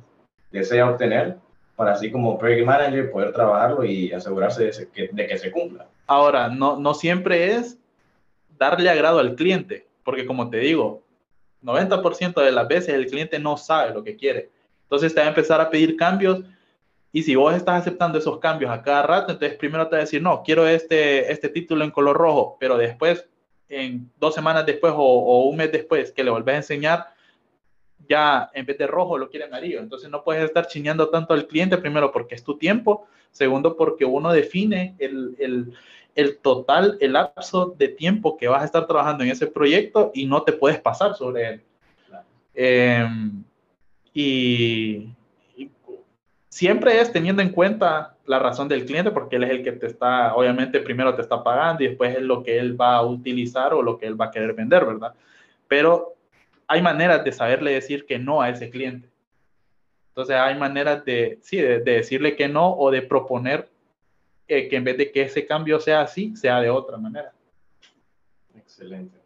desea 0.53 0.89
obtener 0.89 1.37
para 1.75 1.93
así 1.93 2.13
como 2.13 2.39
project 2.39 2.65
manager 2.65 3.11
poder 3.11 3.33
trabajarlo 3.33 3.85
y 3.85 4.13
asegurarse 4.13 4.67
de, 4.67 4.89
que, 4.93 5.09
de 5.11 5.27
que 5.27 5.39
se 5.39 5.51
cumpla. 5.51 5.89
Ahora, 6.07 6.49
no, 6.49 6.79
no 6.79 6.95
siempre 6.95 7.57
es 7.57 7.79
darle 8.59 8.89
agrado 8.89 9.19
al 9.19 9.35
cliente, 9.35 9.89
porque 10.05 10.25
como 10.25 10.51
te 10.51 10.59
digo, 10.59 11.03
90% 11.65 12.41
de 12.45 12.53
las 12.53 12.69
veces 12.69 12.95
el 12.95 13.07
cliente 13.07 13.41
no 13.41 13.57
sabe 13.57 13.93
lo 13.93 14.05
que 14.05 14.17
quiere. 14.17 14.51
Entonces 14.93 15.15
te 15.15 15.21
va 15.21 15.27
a 15.27 15.31
empezar 15.31 15.59
a 15.59 15.71
pedir 15.71 15.97
cambios 15.97 16.45
y 17.13 17.23
si 17.23 17.35
vos 17.35 17.55
estás 17.55 17.81
aceptando 17.81 18.19
esos 18.19 18.39
cambios 18.41 18.71
a 18.71 18.83
cada 18.83 19.03
rato, 19.03 19.33
entonces 19.33 19.57
primero 19.57 19.89
te 19.89 19.93
va 19.93 19.97
a 19.97 20.05
decir, 20.05 20.21
no, 20.21 20.43
quiero 20.43 20.69
este, 20.69 21.33
este 21.33 21.49
título 21.49 21.83
en 21.83 21.91
color 21.91 22.15
rojo, 22.15 22.59
pero 22.61 22.77
después, 22.77 23.27
en 23.71 24.11
dos 24.21 24.35
semanas 24.35 24.67
después 24.67 24.93
o, 24.95 25.45
un 25.45 25.57
mes 25.57 25.73
después 25.73 26.13
que 26.13 26.23
le 26.23 26.31
volvés 26.31 26.53
a 26.53 26.59
enseñar, 26.59 27.07
ya 28.07 28.51
en 28.53 28.67
vez 28.67 28.77
de 28.77 28.87
rojo 28.87 29.17
lo 29.17 29.31
quiere 29.31 29.47
amarillo. 29.47 29.81
Entonces 29.81 30.11
no 30.11 30.23
puedes 30.25 30.45
estar 30.45 30.67
chiñando 30.67 31.09
tanto 31.09 31.33
al 31.33 31.47
cliente, 31.47 31.79
primero 31.79 32.13
porque 32.13 32.35
es 32.35 32.45
tu 32.45 32.59
tiempo, 32.59 33.07
segundo 33.31 33.79
porque 33.79 34.05
uno 34.05 34.31
define 34.31 34.95
el, 34.99 35.35
el, 35.39 35.73
el 36.15 36.37
total, 36.37 36.99
el 37.01 37.15
lapso 37.15 37.75
de 37.79 37.89
tiempo 37.89 38.37
que 38.37 38.49
vas 38.49 38.61
a 38.61 38.67
estar 38.67 38.87
trabajando 38.87 39.25
en 39.25 39.31
ese 39.31 39.47
proyecto 39.47 40.11
y 40.13 40.27
no 40.27 40.43
te 40.43 40.53
puedes 40.53 40.79
pasar 40.79 41.15
sobre 41.15 41.49
él. 41.49 41.63
Em, 42.55 43.43
y, 44.15 45.15
siempre 46.49 47.01
es 47.01 47.11
teniendo 47.11 47.41
en 47.41 47.51
cuenta 47.51 48.15
la 48.27 48.39
razón 48.39 48.69
del 48.69 48.85
cliente, 48.85 49.11
porque 49.11 49.37
él 49.37 49.45
es 49.45 49.51
el 49.51 49.63
que 49.63 49.73
te 49.73 49.87
está, 49.87 50.35
obviamente 50.35 50.81
primero 50.81 51.15
te 51.15 51.23
está 51.23 51.43
pagando 51.43 51.83
y 51.83 51.89
después 51.89 52.15
es 52.15 52.23
lo 52.23 52.43
que 52.43 52.59
él 52.59 52.79
va 52.79 52.97
a 52.97 53.07
utilizar 53.07 53.73
o 53.73 53.83
lo 53.83 53.99
que 53.99 54.07
él 54.07 54.21
va 54.21 54.27
a 54.27 54.31
querer 54.31 54.53
vender, 54.53 54.85
¿verdad? 54.85 55.15
Pero 55.67 56.15
hay 56.69 56.83
maneras 56.83 57.25
de 57.25 57.33
saberle 57.33 57.73
decir 57.73 58.05
que 58.05 58.19
no 58.19 58.43
a 58.43 58.51
ese 58.51 58.69
cliente. 58.69 59.09
Entonces 60.09 60.37
hay 60.37 60.55
maneras 60.59 61.05
de, 61.07 61.39
sí, 61.41 61.57
de, 61.57 61.81
decirle 61.81 62.37
que 62.37 62.49
no 62.49 62.75
o 62.75 62.91
de 62.91 63.01
proponer 63.01 63.71
que 64.47 64.77
en 64.77 64.85
vez 64.85 64.99
de 64.99 65.11
que 65.11 65.23
ese 65.23 65.47
cambio 65.47 65.81
sea 65.81 66.03
así, 66.03 66.37
sea 66.37 66.61
de 66.61 66.69
otra 66.69 66.99
manera. 66.99 67.33
Excelente. 68.55 69.19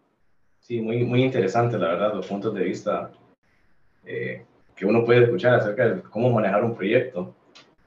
Sí, 0.61 0.81
muy, 0.81 1.05
muy 1.05 1.25
interesante, 1.25 1.76
la 1.76 1.88
verdad, 1.88 2.14
los 2.14 2.26
puntos 2.26 2.55
de 2.55 2.62
vista 2.62 3.11
eh, 4.05 4.45
que 4.76 4.85
uno 4.85 5.04
puede 5.04 5.25
escuchar 5.25 5.54
acerca 5.54 5.88
de 5.88 6.02
cómo 6.02 6.30
manejar 6.30 6.62
un 6.62 6.76
proyecto. 6.76 7.35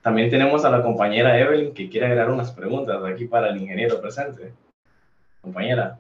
También 0.01 0.29
tenemos 0.29 0.65
a 0.65 0.71
la 0.71 0.81
compañera 0.81 1.39
Evelyn 1.39 1.73
que 1.73 1.87
quiere 1.87 2.07
agregar 2.07 2.31
unas 2.31 2.51
preguntas 2.51 3.01
aquí 3.05 3.25
para 3.25 3.49
el 3.49 3.61
ingeniero 3.61 4.01
presente. 4.01 4.53
Compañera. 5.41 5.99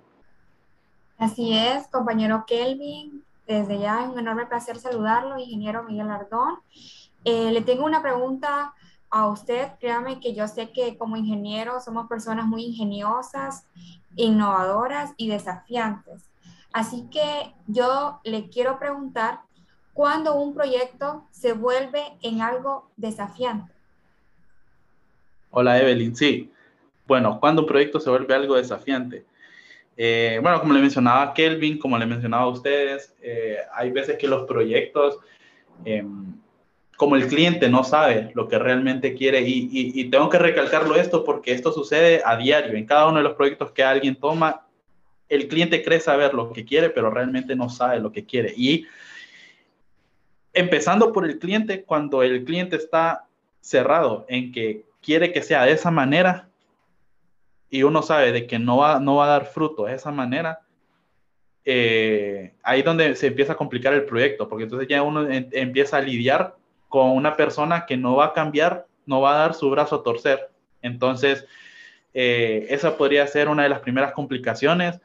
Así 1.17 1.55
es, 1.55 1.87
compañero 1.87 2.43
Kelvin. 2.47 3.23
Desde 3.45 3.79
ya 3.79 4.03
es 4.03 4.09
un 4.09 4.19
enorme 4.19 4.47
placer 4.47 4.77
saludarlo, 4.77 5.37
ingeniero 5.37 5.83
Miguel 5.83 6.09
Ardón. 6.09 6.59
Eh, 7.23 7.51
le 7.51 7.61
tengo 7.61 7.85
una 7.85 8.01
pregunta 8.01 8.73
a 9.09 9.27
usted. 9.27 9.69
Créame 9.79 10.19
que 10.19 10.33
yo 10.33 10.47
sé 10.47 10.71
que 10.71 10.97
como 10.97 11.17
ingeniero 11.17 11.79
somos 11.81 12.07
personas 12.07 12.45
muy 12.45 12.63
ingeniosas, 12.63 13.65
innovadoras 14.15 15.13
y 15.17 15.29
desafiantes. 15.29 16.29
Así 16.71 17.07
que 17.11 17.53
yo 17.67 18.19
le 18.23 18.49
quiero 18.49 18.79
preguntar 18.79 19.41
cuando 19.99 20.35
un 20.35 20.53
proyecto 20.53 21.27
se 21.29 21.51
vuelve 21.51 22.01
en 22.21 22.41
algo 22.41 22.89
desafiante? 22.95 23.73
Hola 25.51 25.77
Evelyn, 25.81 26.15
sí. 26.15 26.49
Bueno, 27.05 27.37
cuando 27.41 27.63
un 27.63 27.67
proyecto 27.67 27.99
se 27.99 28.09
vuelve 28.09 28.33
algo 28.33 28.55
desafiante. 28.55 29.25
Eh, 29.97 30.39
bueno, 30.41 30.61
como 30.61 30.71
le 30.71 30.79
mencionaba 30.79 31.33
Kelvin, 31.33 31.77
como 31.77 31.97
le 31.97 32.05
mencionaba 32.05 32.43
a 32.43 32.47
ustedes, 32.47 33.13
eh, 33.21 33.57
hay 33.73 33.91
veces 33.91 34.17
que 34.17 34.29
los 34.29 34.47
proyectos, 34.47 35.17
em, 35.83 36.33
como 36.95 37.17
el 37.17 37.27
cliente 37.27 37.67
no 37.67 37.83
sabe 37.83 38.31
lo 38.35 38.47
que 38.47 38.57
realmente 38.57 39.13
quiere, 39.13 39.41
y, 39.41 39.67
y, 39.69 40.05
tengo 40.05 40.29
que 40.29 40.39
recalcarlo 40.39 40.95
esto 40.95 41.25
porque 41.25 41.51
esto 41.51 41.73
sucede 41.73 42.21
a 42.23 42.37
diario, 42.37 42.77
en 42.77 42.85
cada 42.85 43.09
uno 43.09 43.17
de 43.17 43.25
los 43.25 43.33
proyectos 43.33 43.73
que 43.73 43.83
alguien 43.83 44.15
toma, 44.15 44.65
el 45.27 45.49
cliente 45.49 45.83
cree 45.83 45.99
saber 45.99 46.33
lo 46.33 46.53
que 46.53 46.63
quiere, 46.63 46.89
pero 46.89 47.11
realmente 47.11 47.53
no 47.53 47.67
sabe 47.69 47.99
lo 47.99 48.13
que 48.13 48.25
quiere. 48.25 48.53
Y 48.55 48.87
empezando 50.53 51.13
por 51.13 51.25
el 51.25 51.39
cliente, 51.39 51.83
cuando 51.83 52.23
el 52.23 52.43
cliente 52.43 52.75
está 52.75 53.25
cerrado 53.61 54.25
en 54.29 54.51
que 54.51 54.85
quiere 55.01 55.31
que 55.31 55.41
sea 55.41 55.65
de 55.65 55.71
esa 55.71 55.91
manera 55.91 56.49
y 57.69 57.83
uno 57.83 58.01
sabe 58.01 58.31
de 58.31 58.47
que 58.47 58.59
no 58.59 58.77
va, 58.77 58.99
no 58.99 59.17
va 59.17 59.25
a 59.25 59.29
dar 59.29 59.45
fruto 59.45 59.85
de 59.85 59.93
esa 59.93 60.11
manera, 60.11 60.61
eh, 61.65 62.53
ahí 62.63 62.81
donde 62.81 63.15
se 63.15 63.27
empieza 63.27 63.53
a 63.53 63.57
complicar 63.57 63.93
el 63.93 64.05
proyecto, 64.05 64.47
porque 64.47 64.63
entonces 64.63 64.87
ya 64.87 65.03
uno 65.03 65.27
empieza 65.29 65.97
a 65.97 66.01
lidiar 66.01 66.55
con 66.87 67.11
una 67.11 67.35
persona 67.35 67.85
que 67.85 67.95
no 67.95 68.15
va 68.15 68.25
a 68.25 68.33
cambiar, 68.33 68.87
no 69.05 69.21
va 69.21 69.35
a 69.35 69.39
dar 69.39 69.53
su 69.53 69.69
brazo 69.69 69.97
a 69.97 70.03
torcer. 70.03 70.49
Entonces, 70.81 71.45
eh, 72.13 72.65
esa 72.69 72.97
podría 72.97 73.27
ser 73.27 73.49
una 73.49 73.63
de 73.63 73.69
las 73.69 73.81
primeras 73.81 74.13
complicaciones. 74.13 74.99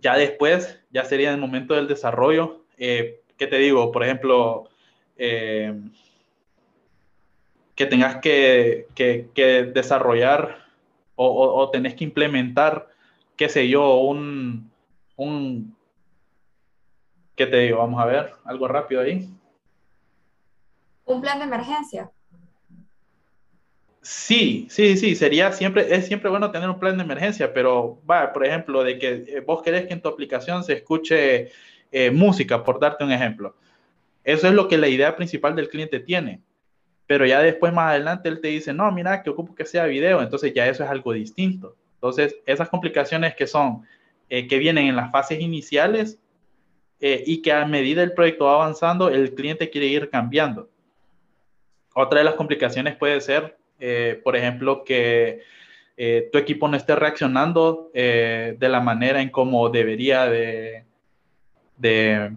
Ya 0.00 0.16
después, 0.16 0.80
ya 0.90 1.04
sería 1.04 1.30
el 1.30 1.38
momento 1.38 1.74
del 1.74 1.88
desarrollo. 1.88 2.64
Eh, 2.78 3.20
¿qué 3.38 3.46
te 3.46 3.56
digo? 3.58 3.90
Por 3.90 4.04
ejemplo, 4.04 4.68
eh, 5.16 5.74
que 7.74 7.86
tengas 7.86 8.16
que, 8.16 8.86
desarrollar 9.72 10.66
o, 11.14 11.70
tenés 11.70 11.94
que 11.94 12.04
implementar, 12.04 12.88
qué 13.36 13.48
sé 13.48 13.68
yo, 13.68 13.98
un, 13.98 14.70
un, 15.16 15.76
¿qué 17.34 17.46
te 17.46 17.58
digo? 17.60 17.78
Vamos 17.78 18.00
a 18.00 18.06
ver, 18.06 18.32
algo 18.44 18.68
rápido 18.68 19.00
ahí. 19.00 19.28
Un 21.04 21.20
plan 21.20 21.38
de 21.38 21.44
emergencia. 21.44 22.10
Sí, 24.02 24.66
sí, 24.70 24.96
sí, 24.96 25.14
sería 25.14 25.52
siempre, 25.52 25.94
es 25.94 26.06
siempre 26.06 26.30
bueno 26.30 26.50
tener 26.50 26.68
un 26.70 26.78
plan 26.78 26.96
de 26.96 27.04
emergencia, 27.04 27.52
pero 27.52 28.00
va, 28.08 28.32
por 28.32 28.46
ejemplo, 28.46 28.82
de 28.82 28.98
que 28.98 29.24
eh, 29.26 29.40
vos 29.40 29.62
querés 29.62 29.86
que 29.86 29.92
en 29.92 30.00
tu 30.00 30.08
aplicación 30.08 30.64
se 30.64 30.74
escuche 30.74 31.50
eh, 31.90 32.10
música, 32.10 32.64
por 32.64 32.78
darte 32.78 33.04
un 33.04 33.12
ejemplo. 33.12 33.56
Eso 34.22 34.46
es 34.46 34.52
lo 34.52 34.68
que 34.68 34.76
la 34.76 34.88
idea 34.88 35.16
principal 35.16 35.56
del 35.56 35.70
cliente 35.70 36.00
tiene. 36.00 36.42
Pero 37.06 37.24
ya 37.24 37.40
después, 37.40 37.72
más 37.72 37.90
adelante, 37.90 38.28
él 38.28 38.40
te 38.42 38.48
dice, 38.48 38.74
no, 38.74 38.90
mira, 38.92 39.22
que 39.22 39.30
ocupo 39.30 39.54
que 39.54 39.64
sea 39.64 39.86
video. 39.86 40.20
Entonces 40.20 40.52
ya 40.52 40.68
eso 40.68 40.84
es 40.84 40.90
algo 40.90 41.14
distinto. 41.14 41.76
Entonces, 41.94 42.36
esas 42.44 42.68
complicaciones 42.68 43.34
que 43.34 43.46
son, 43.46 43.84
eh, 44.28 44.46
que 44.46 44.58
vienen 44.58 44.86
en 44.86 44.96
las 44.96 45.10
fases 45.10 45.40
iniciales 45.40 46.18
eh, 47.00 47.24
y 47.26 47.40
que 47.40 47.52
a 47.52 47.64
medida 47.64 48.02
el 48.02 48.12
proyecto 48.12 48.44
va 48.44 48.56
avanzando, 48.56 49.08
el 49.08 49.34
cliente 49.34 49.70
quiere 49.70 49.86
ir 49.86 50.10
cambiando. 50.10 50.68
Otra 51.94 52.18
de 52.18 52.24
las 52.26 52.34
complicaciones 52.34 52.96
puede 52.96 53.20
ser, 53.22 53.56
por 54.22 54.36
ejemplo, 54.36 54.84
que 54.84 55.40
tu 56.30 56.38
equipo 56.38 56.68
no 56.68 56.76
esté 56.76 56.94
reaccionando 56.94 57.90
de 57.92 58.56
la 58.60 58.80
manera 58.80 59.20
en 59.20 59.30
como 59.30 59.68
debería 59.68 60.26
de, 60.26 60.84
de, 61.78 62.32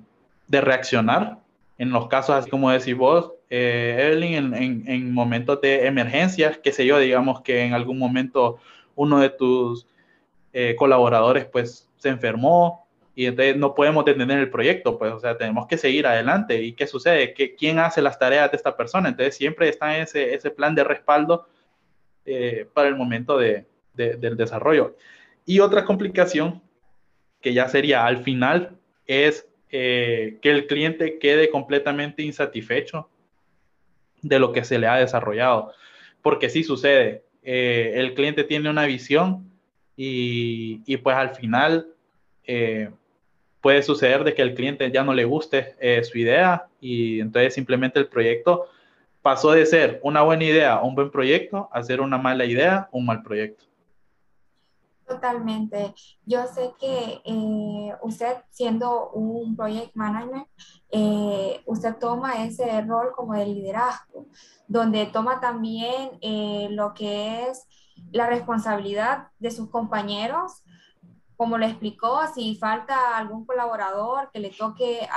reaccionar 0.50 1.39
en 1.77 1.91
los 1.91 2.07
casos, 2.07 2.36
así 2.36 2.50
como 2.50 2.71
decís 2.71 2.95
vos, 2.95 3.33
eh, 3.50 3.98
Evelyn, 4.00 4.53
en, 4.53 5.13
momentos 5.13 5.60
de 5.62 5.88
emergencias, 5.88 6.57
qué 6.57 6.71
sé 6.71 6.86
yo, 6.86 7.00
digamos 7.00 7.41
que 7.41 7.63
en 7.63 7.74
algún 7.74 7.98
momento 7.98 8.60
uno 8.95 9.19
de 9.19 9.29
tus 9.29 9.88
eh, 10.53 10.75
colaboradores 10.77 11.45
pues 11.45 11.89
se 11.98 12.10
enfermó 12.10 12.86
y 13.15 13.25
entonces 13.25 13.57
no 13.57 13.75
podemos 13.75 14.05
detener 14.05 14.39
el 14.39 14.50
proyecto, 14.50 14.98
pues, 14.98 15.12
o 15.12 15.19
sea, 15.19 15.38
tenemos 15.38 15.67
que 15.67 15.77
seguir 15.77 16.07
adelante. 16.07 16.62
¿Y 16.62 16.74
qué 16.74 16.88
sucede? 16.88 17.33
¿Qué, 17.33 17.55
¿Quién 17.55 17.79
hace 17.79 18.01
las 18.01 18.17
tareas 18.17 18.50
de 18.51 18.57
esta 18.57 18.75
persona? 18.77 19.10
Entonces 19.10 19.36
siempre 19.36 19.67
está 19.67 19.98
ese, 19.98 20.33
ese 20.33 20.50
plan 20.50 20.75
de 20.75 20.83
respaldo 20.83 21.48
eh, 22.25 22.67
para 22.74 22.88
el 22.88 22.95
momento 22.95 23.38
de, 23.38 23.65
del 23.93 24.38
desarrollo. 24.38 24.95
Y 25.45 25.60
otra 25.60 25.86
complicación 25.86 26.62
que 27.41 27.53
ya 27.53 27.67
sería 27.67 28.05
al 28.05 28.24
final 28.24 28.77
es 29.05 29.48
eh, 29.70 30.38
que 30.41 30.51
el 30.51 30.67
cliente 30.67 31.17
quede 31.20 31.50
completamente 31.50 32.24
insatisfecho 32.24 33.10
de 34.22 34.39
lo 34.39 34.51
que 34.51 34.63
se 34.63 34.77
le 34.79 34.88
ha 34.88 34.98
desarrollado. 34.98 35.72
Porque 36.22 36.50
sí 36.50 36.63
sucede, 36.63 37.24
eh, 37.43 37.93
el 37.96 38.13
cliente 38.13 38.43
tiene 38.43 38.70
una 38.70 38.86
visión 38.86 39.50
y, 39.96 40.81
y 40.86 40.98
pues 40.98 41.15
al 41.15 41.36
final 41.36 41.88
eh, 42.46 42.89
puede 43.62 43.81
suceder 43.81 44.24
de 44.24 44.34
que 44.34 44.41
el 44.41 44.53
cliente 44.53 44.91
ya 44.91 45.03
no 45.03 45.13
le 45.13 45.25
guste 45.25 45.75
su 46.03 46.17
idea 46.17 46.67
y 46.79 47.20
entonces 47.20 47.53
simplemente 47.53 48.00
el 48.00 48.08
proyecto 48.08 48.67
pasó 49.22 49.51
de 49.51 49.65
ser 49.65 50.00
una 50.03 50.22
buena 50.22 50.43
idea, 50.43 50.81
un 50.81 50.96
buen 50.96 51.12
proyecto, 51.12 51.70
a 51.72 51.84
ser 51.84 52.01
una 52.01 52.17
mala 52.17 52.46
idea, 52.46 52.89
un 52.91 53.05
mal 53.05 53.22
proyecto. 53.22 53.71
Totalmente. 55.12 55.94
Yo 56.25 56.48
sé 56.48 56.74
que 56.80 57.22
eh, 57.25 57.94
usted 58.01 58.38
siendo 58.50 59.10
un 59.10 59.58
project 59.58 59.94
manager, 59.94 60.48
eh, 60.89 61.62
usted 61.65 61.98
toma 61.98 62.46
ese 62.46 62.82
rol 62.84 63.12
como 63.13 63.34
de 63.34 63.46
liderazgo, 63.46 64.27
donde 64.70 65.08
toma 65.08 65.41
también 65.41 66.12
eh, 66.22 66.70
lo 66.72 66.94
que 66.94 67.50
es 67.50 67.68
la 68.13 68.27
responsabilidad 68.27 69.27
de 69.38 69.51
sus 69.51 69.70
compañeros 69.70 70.63
como 71.41 71.57
le 71.57 71.65
explicó, 71.65 72.19
si 72.36 72.55
falta 72.55 73.17
algún 73.17 73.48
colaborador 73.48 74.29
que 74.31 74.39
le 74.39 74.51
toque 74.51 75.10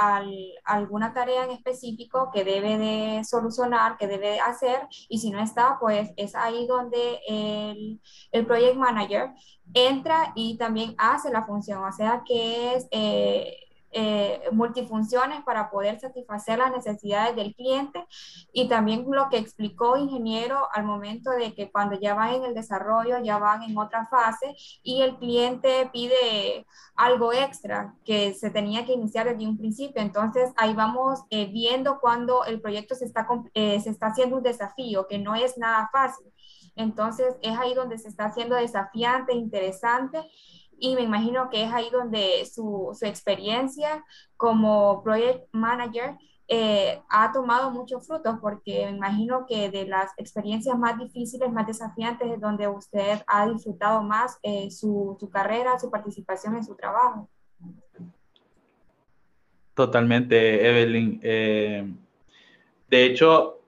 alguna 0.64 1.12
tarea 1.12 1.44
en 1.44 1.50
específico 1.50 2.30
que 2.32 2.44
debe 2.44 2.78
de 2.78 3.22
solucionar, 3.24 3.98
que 3.98 4.06
debe 4.06 4.40
hacer, 4.40 4.88
y 5.10 5.18
si 5.18 5.30
no 5.30 5.38
está, 5.38 5.76
pues 5.78 6.12
es 6.16 6.34
ahí 6.34 6.66
donde 6.66 7.20
el, 7.28 8.00
el 8.32 8.46
project 8.46 8.76
manager 8.76 9.34
entra 9.74 10.32
y 10.34 10.56
también 10.56 10.94
hace 10.96 11.30
la 11.30 11.44
función, 11.44 11.84
o 11.84 11.92
sea 11.92 12.22
que 12.26 12.72
es 12.72 12.88
eh, 12.90 13.58
eh, 13.96 14.42
multifunciones 14.50 15.42
para 15.44 15.70
poder 15.70 16.00
satisfacer 16.00 16.58
las 16.58 16.72
necesidades 16.72 17.36
del 17.36 17.54
cliente 17.54 18.04
y 18.52 18.68
también 18.68 19.06
lo 19.08 19.28
que 19.28 19.38
explicó 19.38 19.96
ingeniero 19.96 20.68
al 20.72 20.82
momento 20.82 21.30
de 21.30 21.54
que 21.54 21.70
cuando 21.70 21.98
ya 22.00 22.12
van 22.14 22.34
en 22.34 22.44
el 22.44 22.54
desarrollo, 22.54 23.22
ya 23.22 23.38
van 23.38 23.62
en 23.62 23.78
otra 23.78 24.06
fase 24.06 24.56
y 24.82 25.02
el 25.02 25.16
cliente 25.18 25.88
pide 25.92 26.66
algo 26.96 27.32
extra 27.32 27.94
que 28.04 28.34
se 28.34 28.50
tenía 28.50 28.84
que 28.84 28.94
iniciar 28.94 29.28
desde 29.28 29.46
un 29.46 29.56
principio. 29.56 30.02
Entonces 30.02 30.52
ahí 30.56 30.74
vamos 30.74 31.20
eh, 31.30 31.46
viendo 31.46 32.00
cuando 32.00 32.44
el 32.44 32.60
proyecto 32.60 32.96
se 32.96 33.04
está, 33.04 33.28
eh, 33.54 33.80
se 33.80 33.90
está 33.90 34.08
haciendo 34.08 34.38
un 34.38 34.42
desafío, 34.42 35.06
que 35.06 35.18
no 35.18 35.36
es 35.36 35.56
nada 35.56 35.88
fácil. 35.92 36.26
Entonces 36.74 37.36
es 37.42 37.56
ahí 37.56 37.74
donde 37.74 37.98
se 37.98 38.08
está 38.08 38.24
haciendo 38.24 38.56
desafiante, 38.56 39.34
interesante 39.34 40.18
y 40.84 40.94
me 40.94 41.00
imagino 41.00 41.48
que 41.48 41.62
es 41.64 41.72
ahí 41.72 41.88
donde 41.90 42.44
su, 42.44 42.90
su 42.98 43.06
experiencia 43.06 44.04
como 44.36 45.02
project 45.02 45.48
manager 45.52 46.16
eh, 46.46 47.00
ha 47.08 47.32
tomado 47.32 47.70
muchos 47.70 48.06
frutos 48.06 48.36
porque 48.38 48.84
me 48.84 48.98
imagino 48.98 49.46
que 49.48 49.70
de 49.70 49.86
las 49.86 50.12
experiencias 50.18 50.78
más 50.78 50.98
difíciles, 50.98 51.50
más 51.50 51.66
desafiantes, 51.66 52.30
es 52.30 52.38
donde 52.38 52.68
usted 52.68 53.22
ha 53.26 53.48
disfrutado 53.48 54.02
más 54.02 54.38
eh, 54.42 54.70
su, 54.70 55.16
su, 55.18 55.30
carrera, 55.30 55.78
su 55.78 55.90
participación 55.90 56.56
en 56.56 56.64
su 56.64 56.74
trabajo. 56.76 57.30
Totalmente, 59.72 60.68
Evelyn. 60.68 61.18
Eh, 61.22 61.94
de 62.90 63.06
hecho, 63.06 63.63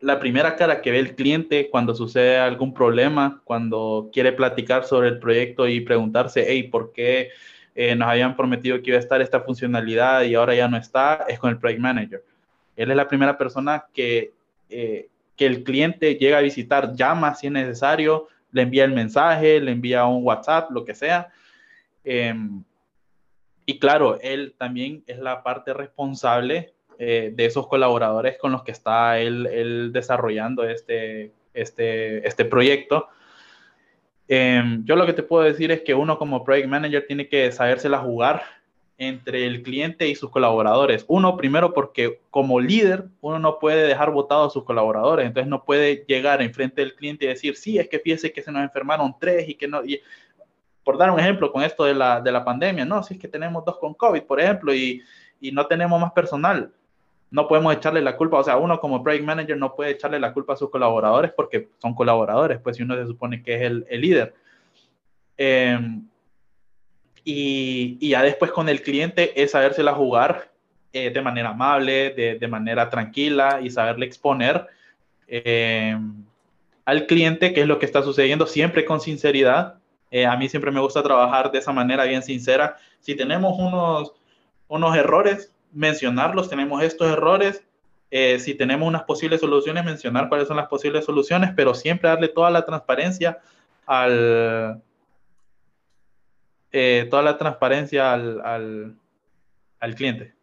la 0.00 0.18
primera 0.18 0.56
cara 0.56 0.80
que 0.80 0.90
ve 0.90 0.98
el 0.98 1.14
cliente 1.14 1.68
cuando 1.70 1.94
sucede 1.94 2.38
algún 2.38 2.72
problema, 2.72 3.42
cuando 3.44 4.08
quiere 4.12 4.32
platicar 4.32 4.84
sobre 4.84 5.08
el 5.08 5.18
proyecto 5.18 5.68
y 5.68 5.80
preguntarse, 5.80 6.44
hey, 6.48 6.64
¿por 6.64 6.92
qué 6.92 7.30
eh, 7.74 7.94
nos 7.94 8.08
habían 8.08 8.34
prometido 8.34 8.80
que 8.80 8.90
iba 8.90 8.96
a 8.96 9.00
estar 9.00 9.20
esta 9.20 9.40
funcionalidad 9.40 10.22
y 10.22 10.34
ahora 10.34 10.54
ya 10.54 10.68
no 10.68 10.78
está? 10.78 11.26
Es 11.28 11.38
con 11.38 11.50
el 11.50 11.58
Project 11.58 11.80
Manager. 11.80 12.24
Él 12.76 12.90
es 12.90 12.96
la 12.96 13.08
primera 13.08 13.36
persona 13.36 13.84
que, 13.92 14.32
eh, 14.70 15.08
que 15.36 15.46
el 15.46 15.62
cliente 15.64 16.14
llega 16.14 16.38
a 16.38 16.42
visitar, 16.42 16.94
llama 16.94 17.34
si 17.34 17.48
es 17.48 17.52
necesario, 17.52 18.28
le 18.52 18.62
envía 18.62 18.84
el 18.84 18.92
mensaje, 18.92 19.60
le 19.60 19.72
envía 19.72 20.06
un 20.06 20.24
WhatsApp, 20.24 20.70
lo 20.70 20.84
que 20.84 20.94
sea. 20.94 21.28
Em, 22.04 22.64
y 23.66 23.78
claro, 23.78 24.18
él 24.22 24.54
también 24.56 25.04
es 25.06 25.18
la 25.18 25.42
parte 25.42 25.74
responsable 25.74 26.72
eh, 27.02 27.32
de 27.34 27.46
esos 27.46 27.66
colaboradores 27.66 28.36
con 28.36 28.52
los 28.52 28.62
que 28.62 28.72
está 28.72 29.18
él, 29.18 29.90
desarrollando 29.90 30.64
este, 30.64 31.32
este, 31.54 32.28
este 32.28 32.44
proyecto. 32.44 33.08
Em, 34.28 34.84
yo 34.84 34.96
lo 34.96 35.06
que 35.06 35.14
te 35.14 35.22
puedo 35.22 35.42
decir 35.42 35.70
es 35.70 35.80
que 35.80 35.94
uno 35.94 36.18
como 36.18 36.44
project 36.44 36.68
manager 36.68 37.06
tiene 37.06 37.26
que 37.26 37.50
sabérsela 37.52 38.00
jugar 38.00 38.42
entre 38.98 39.46
el 39.46 39.62
cliente 39.62 40.08
y 40.08 40.14
sus 40.14 40.28
colaboradores. 40.28 41.06
Uno, 41.08 41.38
primero, 41.38 41.72
porque 41.72 42.20
como 42.28 42.60
líder, 42.60 43.06
uno 43.22 43.38
no 43.38 43.58
puede 43.58 43.86
dejar 43.86 44.10
votados 44.10 44.48
a 44.48 44.52
sus 44.52 44.64
colaboradores, 44.64 45.26
entonces 45.26 45.48
no 45.48 45.64
puede 45.64 46.04
llegar 46.06 46.42
enfrente 46.42 46.82
del 46.82 46.94
cliente 46.94 47.24
y 47.24 47.28
decir, 47.28 47.56
sí, 47.56 47.78
es 47.78 47.88
que 47.88 47.98
fíjese 47.98 48.30
que 48.30 48.42
se 48.42 48.52
nos 48.52 48.62
enfermaron 48.62 49.16
tres 49.18 49.48
y 49.48 49.54
que 49.54 49.66
no... 49.66 49.82
Y, 49.82 50.02
por 50.84 50.98
dar 50.98 51.10
un 51.10 51.18
ejemplo 51.18 51.50
con 51.50 51.62
esto 51.62 51.84
de 51.84 51.94
la, 51.94 52.20
de 52.20 52.30
la 52.30 52.44
pandemia, 52.44 52.84
no, 52.84 53.02
si 53.02 53.14
es 53.14 53.20
que 53.20 53.28
tenemos 53.28 53.64
dos 53.64 53.78
con 53.78 53.94
COVID, 53.94 54.22
por 54.24 54.38
ejemplo, 54.38 54.74
y, 54.74 55.02
y 55.40 55.50
no 55.50 55.66
tenemos 55.66 55.98
más 55.98 56.12
personal 56.12 56.74
no 57.30 57.46
podemos 57.46 57.74
echarle 57.74 58.02
la 58.02 58.16
culpa, 58.16 58.38
o 58.38 58.44
sea, 58.44 58.56
uno 58.56 58.80
como 58.80 59.02
project 59.02 59.24
manager 59.24 59.56
no 59.56 59.74
puede 59.74 59.92
echarle 59.92 60.18
la 60.18 60.32
culpa 60.32 60.54
a 60.54 60.56
sus 60.56 60.70
colaboradores 60.70 61.32
porque 61.32 61.68
son 61.78 61.94
colaboradores, 61.94 62.58
pues 62.60 62.76
si 62.76 62.82
uno 62.82 62.96
se 62.96 63.06
supone 63.06 63.42
que 63.42 63.54
es 63.54 63.62
el, 63.62 63.86
el 63.88 64.00
líder. 64.00 64.34
Em, 65.36 66.06
y, 67.24 67.96
y, 68.00 68.10
ya 68.10 68.22
después 68.22 68.50
con 68.50 68.68
el 68.68 68.82
cliente 68.82 69.40
es 69.40 69.52
sabérsela 69.52 69.94
jugar 69.94 70.50
eh, 70.92 71.10
de 71.10 71.22
manera 71.22 71.50
amable, 71.50 72.10
de, 72.10 72.38
de, 72.38 72.48
manera 72.48 72.90
tranquila 72.90 73.60
y 73.62 73.70
saberle 73.70 74.06
exponer 74.06 74.66
em, 75.28 76.24
al 76.84 77.06
cliente 77.06 77.52
qué 77.52 77.60
es 77.60 77.68
lo 77.68 77.78
que 77.78 77.86
está 77.86 78.02
sucediendo, 78.02 78.46
siempre 78.46 78.84
con 78.84 79.00
sinceridad. 79.00 79.76
Eh, 80.10 80.26
a 80.26 80.36
mí 80.36 80.48
siempre 80.48 80.72
me 80.72 80.80
gusta 80.80 81.02
trabajar 81.02 81.52
de 81.52 81.58
esa 81.58 81.72
manera 81.72 82.04
bien 82.04 82.22
sincera. 82.22 82.76
Si 82.98 83.14
tenemos 83.14 83.56
unos, 83.56 84.12
unos 84.66 84.96
errores, 84.96 85.52
mencionarlos, 85.72 86.48
tenemos 86.48 86.82
estos 86.82 87.10
errores, 87.10 87.64
eh, 88.10 88.38
si 88.40 88.54
tenemos 88.54 88.88
unas 88.88 89.04
posibles 89.04 89.40
soluciones, 89.40 89.84
mencionar 89.84 90.28
cuáles 90.28 90.48
son 90.48 90.56
las 90.56 90.68
posibles 90.68 91.04
soluciones, 91.04 91.52
pero 91.54 91.74
siempre 91.74 92.08
darle 92.08 92.28
toda 92.28 92.50
la 92.50 92.64
transparencia 92.64 93.38
al, 93.86 94.82
eh, 96.72 97.06
toda 97.10 97.22
la 97.22 97.38
transparencia 97.38 98.12
al, 98.12 98.40
al, 98.40 98.96
al, 99.78 99.94
cliente. 99.94 100.34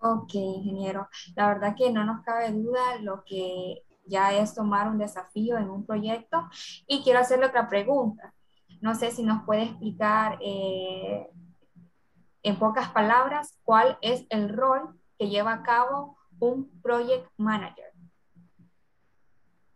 Ok, 0.00 0.34
ingeniero. 0.34 1.08
La 1.34 1.48
verdad 1.48 1.74
que 1.76 1.90
no 1.90 2.04
nos 2.04 2.22
cabe 2.22 2.50
duda 2.52 2.98
lo 3.00 3.24
que 3.24 3.82
ya 4.06 4.34
es 4.34 4.54
tomar 4.54 4.88
un 4.88 4.98
desafío 4.98 5.56
en 5.58 5.70
un 5.70 5.84
proyecto. 5.84 6.48
Y 6.86 7.02
quiero 7.02 7.20
hacerle 7.20 7.46
otra 7.46 7.68
pregunta. 7.68 8.32
No 8.80 8.94
sé 8.94 9.10
si 9.10 9.22
nos 9.22 9.44
puede 9.44 9.64
explicar 9.64 10.38
eh, 10.42 11.26
en 12.44 12.56
pocas 12.56 12.90
palabras, 12.90 13.58
¿cuál 13.64 13.98
es 14.02 14.26
el 14.28 14.50
rol 14.50 14.94
que 15.18 15.28
lleva 15.28 15.54
a 15.54 15.62
cabo 15.62 16.16
un 16.38 16.70
project 16.82 17.26
manager? 17.38 17.90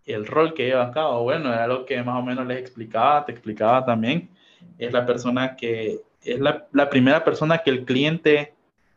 El 0.04 0.26
rol 0.26 0.54
que 0.54 0.66
lleva 0.66 0.84
a 0.84 0.92
cabo, 0.92 1.22
bueno, 1.22 1.52
era 1.52 1.66
lo 1.66 1.84
que 1.86 2.02
más 2.02 2.16
o 2.16 2.22
menos 2.22 2.46
les 2.46 2.58
explicaba, 2.58 3.24
te 3.24 3.32
explicaba 3.32 3.84
también. 3.84 4.30
Es 4.76 4.92
la 4.92 5.06
persona 5.06 5.56
que, 5.56 6.00
es 6.22 6.38
la, 6.40 6.90
primera 6.90 7.24
persona 7.24 7.58
que 7.58 7.70
el 7.70 7.84
cliente 7.84 8.54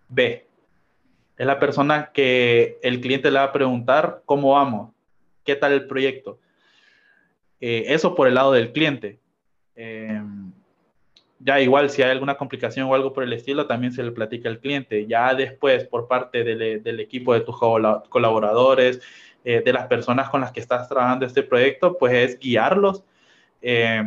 ve. 0.09 0.47
Es 1.37 1.45
la 1.45 1.59
persona 1.59 2.11
que 2.13 2.77
el 2.83 2.99
cliente 2.99 3.31
le 3.31 3.39
va 3.39 3.45
a 3.45 3.51
preguntar 3.53 4.21
cómo 4.25 4.51
vamos, 4.51 4.91
qué 5.45 5.55
tal 5.55 5.71
el 5.71 5.87
proyecto. 5.87 6.39
Eh, 7.61 7.85
eso 7.87 8.15
por 8.15 8.27
el 8.27 8.35
lado 8.35 8.51
del 8.51 8.73
cliente. 8.73 9.19
Eh, 9.75 10.21
ya 11.43 11.59
igual 11.59 11.89
si 11.89 12.01
hay 12.01 12.11
alguna 12.11 12.35
complicación 12.35 12.87
o 12.87 12.95
algo 12.95 13.13
por 13.13 13.23
el 13.23 13.33
estilo, 13.33 13.67
también 13.67 13.93
se 13.93 14.03
le 14.03 14.11
platica 14.11 14.49
al 14.49 14.59
cliente. 14.59 15.07
Ya 15.07 15.33
después, 15.33 15.85
por 15.85 16.07
parte 16.07 16.43
del, 16.43 16.99
equipo 16.99 17.33
de 17.33 17.41
tus 17.41 17.57
colaboradores, 17.57 19.01
eh, 19.43 19.61
de 19.65 19.73
las 19.73 19.87
personas 19.87 20.29
con 20.29 20.41
las 20.41 20.51
que 20.51 20.59
estás 20.59 20.87
trabajando 20.87 21.25
este 21.25 21.43
proyecto, 21.43 21.97
pues 21.97 22.13
es 22.13 22.39
guiarlos 22.39 23.03
eh, 23.61 24.03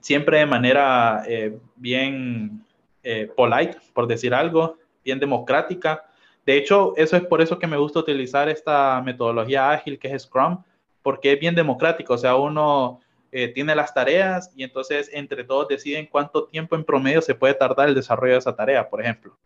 siempre 0.00 0.38
de 0.38 0.46
manera 0.46 1.24
eh, 1.26 1.58
bien 1.74 2.64
eh, 3.02 3.30
polite, 3.36 3.76
por 3.92 4.06
decir 4.06 4.32
algo, 4.34 4.78
bien 5.04 5.18
democrática. 5.18 6.04
De 6.44 6.56
hecho, 6.56 6.94
eso 6.96 7.16
es 7.16 7.24
por 7.24 7.42
eso 7.42 7.58
que 7.58 7.66
me 7.66 7.76
gusta 7.76 7.98
utilizar 7.98 8.48
esta 8.48 9.02
metodología 9.04 9.70
ágil 9.70 9.98
que 9.98 10.08
es 10.14 10.22
Scrum, 10.22 10.62
porque 11.02 11.32
es 11.32 11.40
bien 11.40 11.54
democrático, 11.54 12.14
o 12.14 12.18
sea, 12.18 12.36
uno 12.36 13.00
eh, 13.32 13.48
tiene 13.48 13.74
las 13.74 13.92
tareas 13.92 14.50
y 14.54 14.62
entonces 14.62 15.10
entre 15.12 15.44
todos 15.44 15.68
deciden 15.68 16.06
cuánto 16.06 16.44
tiempo 16.44 16.76
en 16.76 16.84
promedio 16.84 17.20
se 17.20 17.34
puede 17.34 17.54
tardar 17.54 17.88
el 17.88 17.94
desarrollo 17.94 18.34
de 18.34 18.38
esa 18.38 18.54
tarea, 18.54 18.88
por 18.88 19.00
ejemplo. 19.00 19.36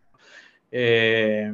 Eh, 0.71 1.51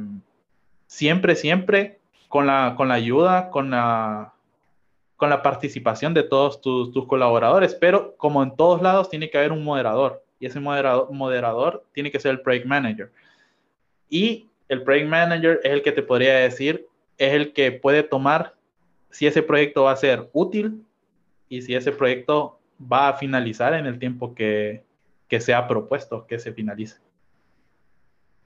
siempre, 0.86 1.34
siempre 1.34 1.98
con 2.28 2.46
la, 2.46 2.74
con 2.76 2.88
la 2.88 2.94
ayuda, 2.94 3.50
con 3.50 3.70
la, 3.70 4.34
con 5.16 5.30
la 5.30 5.42
participación 5.42 6.14
de 6.14 6.22
todos 6.22 6.60
tus, 6.60 6.92
tus, 6.92 7.06
colaboradores, 7.06 7.74
pero 7.74 8.14
como 8.16 8.42
en 8.42 8.54
todos 8.54 8.82
lados 8.82 9.08
tiene 9.08 9.30
que 9.30 9.38
haber 9.38 9.52
un 9.52 9.64
moderador 9.64 10.22
y 10.38 10.46
ese 10.46 10.60
moderador, 10.60 11.10
moderador 11.12 11.84
tiene 11.92 12.10
que 12.10 12.20
ser 12.20 12.32
el 12.32 12.40
project 12.40 12.66
manager. 12.66 13.10
Y 14.08 14.48
el 14.68 14.82
project 14.82 15.08
manager 15.08 15.60
es 15.64 15.72
el 15.72 15.82
que 15.82 15.92
te 15.92 16.02
podría 16.02 16.36
decir, 16.36 16.86
es 17.16 17.32
el 17.32 17.52
que 17.52 17.72
puede 17.72 18.02
tomar 18.02 18.54
si 19.10 19.26
ese 19.26 19.42
proyecto 19.42 19.84
va 19.84 19.92
a 19.92 19.96
ser 19.96 20.28
útil 20.32 20.84
y 21.48 21.62
si 21.62 21.74
ese 21.74 21.92
proyecto 21.92 22.58
va 22.80 23.08
a 23.08 23.14
finalizar 23.14 23.74
en 23.74 23.86
el 23.86 23.98
tiempo 23.98 24.34
que, 24.34 24.84
que 25.28 25.40
se 25.40 25.54
ha 25.54 25.66
propuesto 25.66 26.26
que 26.26 26.38
se 26.38 26.52
finalice. 26.52 27.00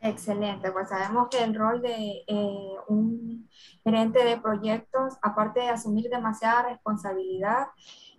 Excelente, 0.05 0.73
pues 0.73 0.89
sabemos 0.89 1.29
que 1.31 1.45
el 1.45 1.55
rol 1.55 1.81
de 1.81 2.25
eh, 2.27 2.75
un 2.89 3.49
gerente 3.85 4.25
de 4.25 4.37
proyectos, 4.37 5.15
aparte 5.23 5.61
de 5.61 5.69
asumir 5.69 6.11
demasiada 6.11 6.71
responsabilidad, 6.71 7.69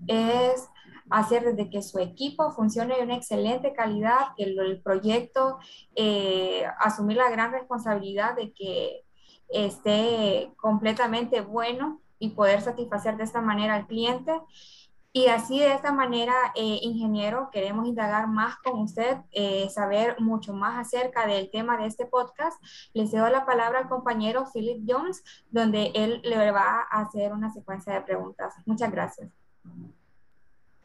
es 0.08 0.70
hacer 1.10 1.44
desde 1.44 1.70
que 1.70 1.82
su 1.82 2.00
equipo 2.00 2.52
funcione 2.52 2.96
de 2.96 3.04
una 3.04 3.18
excelente 3.18 3.74
calidad, 3.74 4.34
que 4.38 4.46
el, 4.46 4.82
proyecto, 4.82 5.60
eh, 5.96 6.64
asumir 6.80 7.18
la 7.18 7.30
gran 7.30 7.52
responsabilidad 7.52 8.38
de 8.38 8.54
que 8.54 9.04
esté 9.50 10.54
completamente 10.56 11.42
bueno 11.42 12.02
y 12.24 12.30
poder 12.30 12.62
satisfacer 12.62 13.18
de 13.18 13.26
esta 13.26 13.42
manera 13.42 13.76
al 13.76 13.86
cliente. 13.86 14.32
Y 15.12 15.28
así 15.28 15.60
de 15.60 15.74
esta 15.74 15.92
manera, 15.92 16.34
eh, 16.56 16.80
ingeniero, 16.82 17.50
queremos 17.52 17.86
indagar 17.86 18.28
más 18.28 18.56
con 18.64 18.80
usted, 18.80 19.18
eh, 19.32 19.68
saber 19.70 20.16
mucho 20.20 20.54
más 20.54 20.80
acerca 20.80 21.28
del 21.28 21.52
tema 21.52 21.78
de 21.78 21.86
este 21.86 22.06
podcast. 22.06 22.64
Les 22.94 23.12
cedo 23.12 23.30
la 23.30 23.46
palabra 23.46 23.80
al 23.80 23.90
compañero 23.90 24.46
Philip 24.52 24.84
Jones, 24.88 25.22
donde 25.52 25.92
él 25.96 26.22
le 26.24 26.52
va 26.52 26.86
a 26.90 27.02
hacer 27.02 27.34
una 27.34 27.52
secuencia 27.52 27.94
de 27.94 28.02
preguntas. 28.02 28.56
Muchas 28.66 28.90
gracias. 28.90 29.30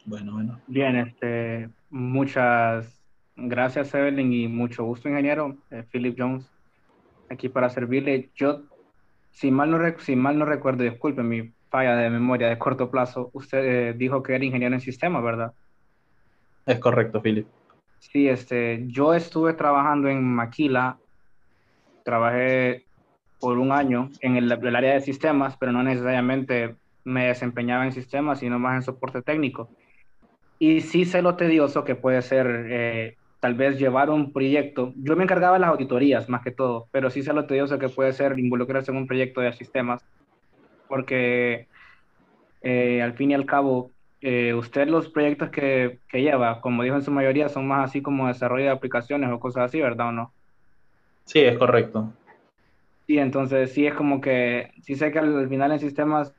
Bueno, 0.05 0.33
bueno. 0.33 0.59
Bien, 0.67 0.97
este, 0.97 1.69
muchas 1.89 3.01
gracias, 3.37 3.93
Evelyn, 3.93 4.33
y 4.33 4.47
mucho 4.49 4.83
gusto, 4.83 5.07
ingeniero. 5.07 5.55
Eh, 5.71 5.85
Philip 5.89 6.15
Jones, 6.19 6.45
aquí 7.29 7.47
para 7.47 7.69
servirle. 7.69 8.29
Yo, 8.35 8.63
si 9.39 9.51
mal 9.51 9.71
no, 9.71 9.79
si 9.99 10.17
mal 10.17 10.37
no 10.37 10.43
recuerdo, 10.43 10.83
disculpe 10.83 11.23
mi 11.23 11.53
falla 11.69 11.95
de 11.95 12.09
memoria 12.09 12.49
de 12.49 12.57
corto 12.57 12.91
plazo, 12.91 13.29
usted 13.31 13.63
eh, 13.63 13.93
dijo 13.93 14.21
que 14.21 14.35
era 14.35 14.43
ingeniero 14.43 14.75
en 14.75 14.81
sistemas, 14.81 15.23
¿verdad? 15.23 15.53
Es 16.65 16.77
correcto, 16.79 17.21
Philip. 17.21 17.47
Sí, 17.99 18.27
este, 18.27 18.83
yo 18.87 19.13
estuve 19.13 19.53
trabajando 19.53 20.09
en 20.09 20.21
Maquila, 20.25 20.97
trabajé 22.03 22.83
por 23.39 23.59
un 23.59 23.71
año 23.71 24.09
en 24.19 24.35
el, 24.35 24.51
área 24.51 24.95
de 24.95 25.01
sistemas, 25.01 25.55
pero 25.57 25.71
no 25.71 25.83
necesariamente 25.83 26.75
me 27.05 27.27
desempeñaba 27.27 27.85
en 27.85 27.93
sistemas, 27.93 28.39
sino 28.39 28.59
más 28.59 28.75
en 28.75 28.81
soporte 28.81 29.21
técnico. 29.21 29.69
Y 30.59 30.81
sí 30.81 31.05
sé 31.05 31.21
lo 31.21 31.37
tedioso 31.37 31.85
que 31.85 31.95
puede 31.95 32.21
ser 32.23 32.65
eh, 32.69 33.15
tal 33.39 33.55
vez 33.55 33.79
llevar 33.79 34.09
un 34.09 34.33
proyecto. 34.33 34.93
Yo 34.97 35.15
me 35.15 35.23
encargaba 35.23 35.53
de 35.53 35.61
las 35.61 35.69
auditorías 35.69 36.29
más 36.29 36.41
que 36.41 36.51
todo, 36.51 36.87
pero 36.91 37.09
sí 37.09 37.23
sé 37.23 37.33
lo 37.33 37.47
tedioso 37.47 37.79
que 37.79 37.89
puede 37.89 38.13
ser 38.13 38.37
involucrarse 38.37 38.91
en 38.91 38.97
un 38.97 39.07
proyecto 39.07 39.41
de 39.41 39.53
sistemas 39.53 40.03
porque 40.89 41.67
eh, 42.61 43.01
al 43.01 43.13
fin 43.13 43.31
y 43.31 43.35
al 43.35 43.45
cabo, 43.45 43.91
eh, 44.19 44.53
usted 44.53 44.87
los 44.89 45.07
proyectos 45.07 45.49
que, 45.49 45.99
que, 46.09 46.21
lleva, 46.21 46.59
como 46.59 46.83
dijo 46.83 46.95
en 46.95 47.03
su 47.03 47.11
mayoría, 47.11 47.47
son 47.47 47.67
más 47.67 47.89
así 47.89 48.01
como 48.01 48.27
desarrollo 48.27 48.65
de 48.65 48.71
aplicaciones 48.71 49.31
o 49.31 49.39
cosas 49.39 49.65
así, 49.65 49.79
¿verdad 49.79 50.09
o 50.09 50.11
no? 50.11 50.33
Sí, 51.23 51.39
es 51.39 51.57
correcto. 51.57 52.11
Sí, 53.07 53.17
entonces 53.17 53.71
sí 53.71 53.87
es 53.87 53.93
como 53.93 54.19
que, 54.19 54.71
sí 54.81 54.95
sé 54.95 55.11
que 55.11 55.19
al, 55.19 55.47
final 55.47 55.71
en 55.71 55.79
sistemas 55.79 56.33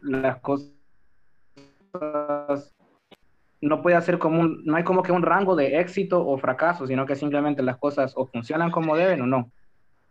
las 0.00 0.38
cosas 0.40 0.70
no 3.60 3.82
puede 3.82 4.00
ser 4.02 4.18
como 4.18 4.40
un, 4.40 4.62
no 4.64 4.76
hay 4.76 4.84
como 4.84 5.02
que 5.02 5.12
un 5.12 5.22
rango 5.22 5.56
de 5.56 5.80
éxito 5.80 6.26
o 6.26 6.38
fracaso, 6.38 6.86
sino 6.86 7.06
que 7.06 7.16
simplemente 7.16 7.62
las 7.62 7.76
cosas 7.76 8.12
o 8.16 8.26
funcionan 8.26 8.70
como 8.70 8.96
deben 8.96 9.22
o 9.22 9.26
no 9.26 9.50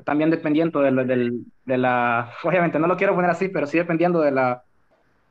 también 0.04 0.30
dependiendo 0.30 0.82
de, 0.82 1.32
de, 1.66 1.78
la, 1.78 2.34
obviamente 2.44 2.80
no 2.80 2.88
lo 2.88 2.98
quiero 2.98 3.16
poner 3.16 3.32
así, 3.32 3.50
pero 3.50 3.68
sí 3.68 3.78
dependiendo 3.78 4.22
de 4.22 4.32
la 4.32 4.64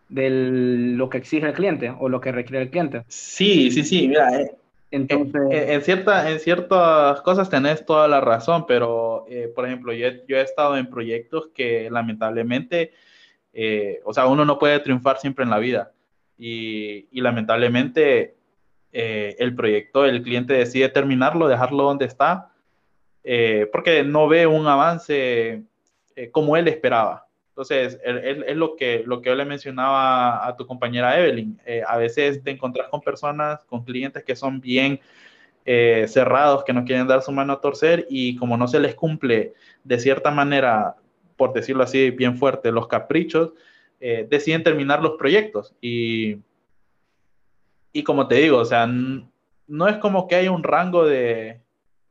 de 0.08 0.30
lo 0.30 1.10
que 1.10 1.18
exige 1.18 1.46
el 1.46 1.52
cliente 1.52 1.92
o 1.98 2.08
lo 2.08 2.18
que 2.18 2.32
requiere 2.32 2.62
el 2.62 2.70
cliente. 2.70 3.04
Sí, 3.08 3.70
sí, 3.70 3.84
sí, 3.84 4.08
mira, 4.08 4.40
eh, 4.40 4.50
Entonces, 4.90 5.42
en, 5.50 5.70
en, 5.70 5.82
cierta, 5.82 6.30
en 6.30 6.40
ciertas 6.40 7.20
cosas 7.20 7.50
tenés 7.50 7.84
toda 7.84 8.08
la 8.08 8.22
razón, 8.22 8.64
pero 8.66 9.26
eh, 9.28 9.52
por 9.54 9.66
ejemplo, 9.66 9.92
yo, 9.92 10.08
yo, 10.26 10.38
he 10.38 10.40
estado 10.40 10.78
en 10.78 10.88
proyectos 10.88 11.50
que 11.54 11.90
lamentablemente, 11.90 12.92
eh, 13.52 14.00
o 14.02 14.14
sea, 14.14 14.26
uno 14.28 14.46
no 14.46 14.58
puede 14.58 14.80
triunfar 14.80 15.18
siempre 15.18 15.44
en 15.44 15.50
la 15.50 15.58
vida 15.58 15.92
y, 16.38 17.08
lamentablemente 17.20 18.36
el 18.92 19.54
proyecto, 19.54 20.06
el 20.06 20.22
cliente 20.22 20.54
decide 20.54 20.88
terminarlo, 20.88 21.46
dejarlo 21.46 21.84
donde 21.84 22.06
está 22.06 22.52
eh, 23.30 23.68
porque 23.70 24.02
no 24.04 24.26
ve 24.26 24.46
un 24.46 24.66
avance 24.66 25.62
eh, 26.16 26.30
como 26.30 26.56
él 26.56 26.66
esperaba. 26.66 27.26
Entonces, 27.50 28.00
es 28.02 28.56
lo, 28.56 28.74
que, 28.74 29.02
lo 29.04 29.20
que 29.20 29.28
yo 29.28 29.34
le 29.34 29.44
mencionaba 29.44 30.46
a 30.46 30.56
tu 30.56 30.64
compañera 30.66 31.18
Evelyn. 31.18 31.60
Eh, 31.66 31.82
a 31.86 31.98
veces 31.98 32.42
te 32.42 32.52
encontrás 32.52 32.88
con 32.88 33.02
personas, 33.02 33.64
con 33.64 33.84
clientes 33.84 34.24
que 34.24 34.34
son 34.34 34.60
bien 34.60 35.00
cerrados, 36.06 36.64
que 36.64 36.72
no 36.72 36.86
quieren 36.86 37.06
dar 37.06 37.20
su 37.20 37.30
mano 37.30 37.52
a 37.52 37.60
torcer 37.60 38.06
y 38.08 38.36
como 38.36 38.56
no 38.56 38.66
se 38.66 38.80
les 38.80 38.94
cumple 38.94 39.52
de 39.84 39.98
cierta 39.98 40.30
manera, 40.30 40.96
por 41.36 41.52
decirlo 41.52 41.82
así, 41.82 42.08
bien 42.08 42.38
fuerte, 42.38 42.72
los 42.72 42.88
caprichos, 42.88 43.52
deciden 44.00 44.62
terminar 44.62 45.02
los 45.02 45.16
proyectos. 45.18 45.74
Y, 45.80 46.38
y 47.92 48.02
como 48.02 48.28
te 48.28 48.36
digo, 48.36 48.58
o 48.58 48.64
sea, 48.64 48.86
no 48.86 49.88
es 49.88 49.96
como 49.98 50.28
que 50.28 50.36
hay 50.36 50.48
un 50.48 50.62
rango 50.62 51.04
de, 51.04 51.60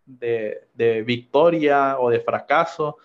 de, 0.07 1.03
victoria 1.05 1.99
o 1.99 2.09
de 2.09 2.19
fracaso, 2.19 2.97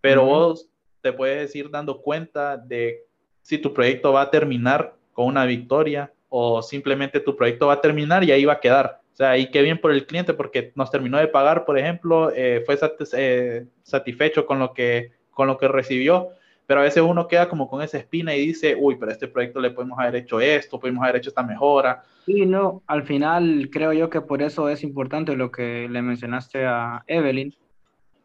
pero 0.00 0.24
vos 0.24 0.68
te 1.00 1.12
puedes 1.12 1.54
ir 1.54 1.70
dando 1.70 2.00
cuenta 2.00 2.56
de 2.56 3.04
si 3.42 3.58
tu 3.58 3.74
proyecto 3.74 4.12
va 4.12 4.22
a 4.22 4.30
terminar 4.30 4.94
con 5.12 5.26
una 5.26 5.44
victoria 5.44 6.12
o 6.28 6.62
simplemente 6.62 7.20
tu 7.20 7.36
proyecto 7.36 7.66
va 7.66 7.74
a 7.74 7.80
terminar 7.80 8.24
y 8.24 8.32
ahí 8.32 8.44
va 8.44 8.54
a 8.54 8.60
quedar. 8.60 9.00
O 9.12 9.16
sea, 9.16 9.36
y 9.38 9.50
qué 9.50 9.62
bien 9.62 9.80
por 9.80 9.92
el 9.92 10.06
cliente 10.06 10.34
porque 10.34 10.72
nos 10.74 10.90
terminó 10.90 11.18
de 11.18 11.28
pagar, 11.28 11.64
por 11.64 11.78
ejemplo, 11.78 12.32
eh, 12.34 12.64
fue 12.66 12.76
eh, 13.12 13.66
satisfecho 13.82 14.44
con 14.44 14.58
lo, 14.58 14.72
que, 14.72 15.12
con 15.30 15.46
lo 15.46 15.56
que 15.56 15.68
recibió, 15.68 16.30
pero 16.66 16.80
a 16.80 16.84
veces 16.84 17.02
uno 17.02 17.28
queda 17.28 17.48
como 17.48 17.68
con 17.68 17.82
esa 17.82 17.98
espina 17.98 18.34
y 18.34 18.46
dice, 18.46 18.76
uy, 18.78 18.96
pero 18.98 19.12
este 19.12 19.28
proyecto 19.28 19.60
le 19.60 19.70
podemos 19.70 19.98
haber 19.98 20.16
hecho 20.16 20.40
esto, 20.40 20.80
podemos 20.80 21.02
haber 21.02 21.16
hecho 21.16 21.30
esta 21.30 21.42
mejora. 21.42 22.02
Sí, 22.24 22.46
no, 22.46 22.82
al 22.86 23.02
final 23.02 23.68
creo 23.70 23.92
yo 23.92 24.08
que 24.08 24.22
por 24.22 24.40
eso 24.40 24.68
es 24.68 24.82
importante 24.82 25.36
lo 25.36 25.50
que 25.50 25.88
le 25.90 26.00
mencionaste 26.00 26.64
a 26.64 27.04
Evelyn, 27.06 27.54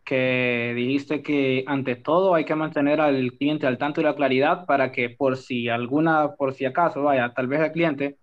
que 0.06 0.73
dijiste 0.75 1.21
que 1.21 1.63
ante 1.67 1.95
todo 1.95 2.34
hay 2.34 2.45
que 2.45 2.56
mantener 2.56 3.02
al 3.02 3.34
cliente 3.34 3.67
al 3.67 3.78
tanto 3.78 4.02
y 4.02 4.06
la 4.06 4.15
claridad 4.15 4.65
para 4.65 4.91
que 4.91 5.10
por 5.10 5.38
si 5.38 5.69
alguna, 5.69 6.36
por 6.36 6.54
si 6.54 6.65
acaso, 6.65 7.04
vaya, 7.04 7.34
tal 7.36 7.47
vez 7.47 7.60
el 7.62 7.71
cliente, 7.71 8.17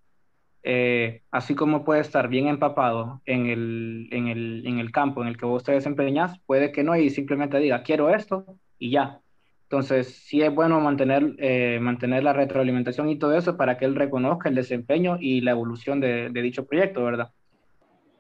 eh, 0.63 1.23
así 1.31 1.55
como 1.55 1.85
puede 1.85 2.01
estar 2.01 2.27
bien 2.27 2.49
empapado 2.49 3.21
en 3.25 3.47
el, 3.47 4.09
en, 4.11 4.27
el, 4.27 4.67
en 4.67 4.81
el 4.81 4.91
campo 4.91 5.23
en 5.23 5.29
el 5.29 5.37
que 5.37 5.47
vos 5.47 5.63
te 5.63 5.73
desempeñas, 5.73 6.41
puede 6.47 6.73
que 6.73 6.83
no 6.83 6.97
y 6.97 7.11
simplemente 7.11 7.59
diga, 7.59 7.85
quiero 7.85 8.13
esto 8.13 8.47
y 8.79 8.91
ya, 8.91 9.21
entonces, 9.69 10.15
sí 10.25 10.43
es 10.43 10.55
bueno 10.55 10.81
mantener, 10.81 11.35
eh, 11.39 11.81
mantener 11.81 12.23
la 12.23 12.33
retroalimentación 12.33 13.09
y 13.09 13.19
todo 13.19 13.37
eso 13.37 13.57
para 13.57 13.77
que 13.77 13.85
él 13.85 13.97
reconozca 13.97 14.49
el 14.49 14.55
desempeño 14.55 15.19
y 15.21 15.41
la 15.41 15.51
evolución 15.51 15.99
de, 15.99 16.31
de 16.31 16.43
dicho 16.43 16.67
proyecto, 16.67 17.03
¿verdad? 17.03 17.33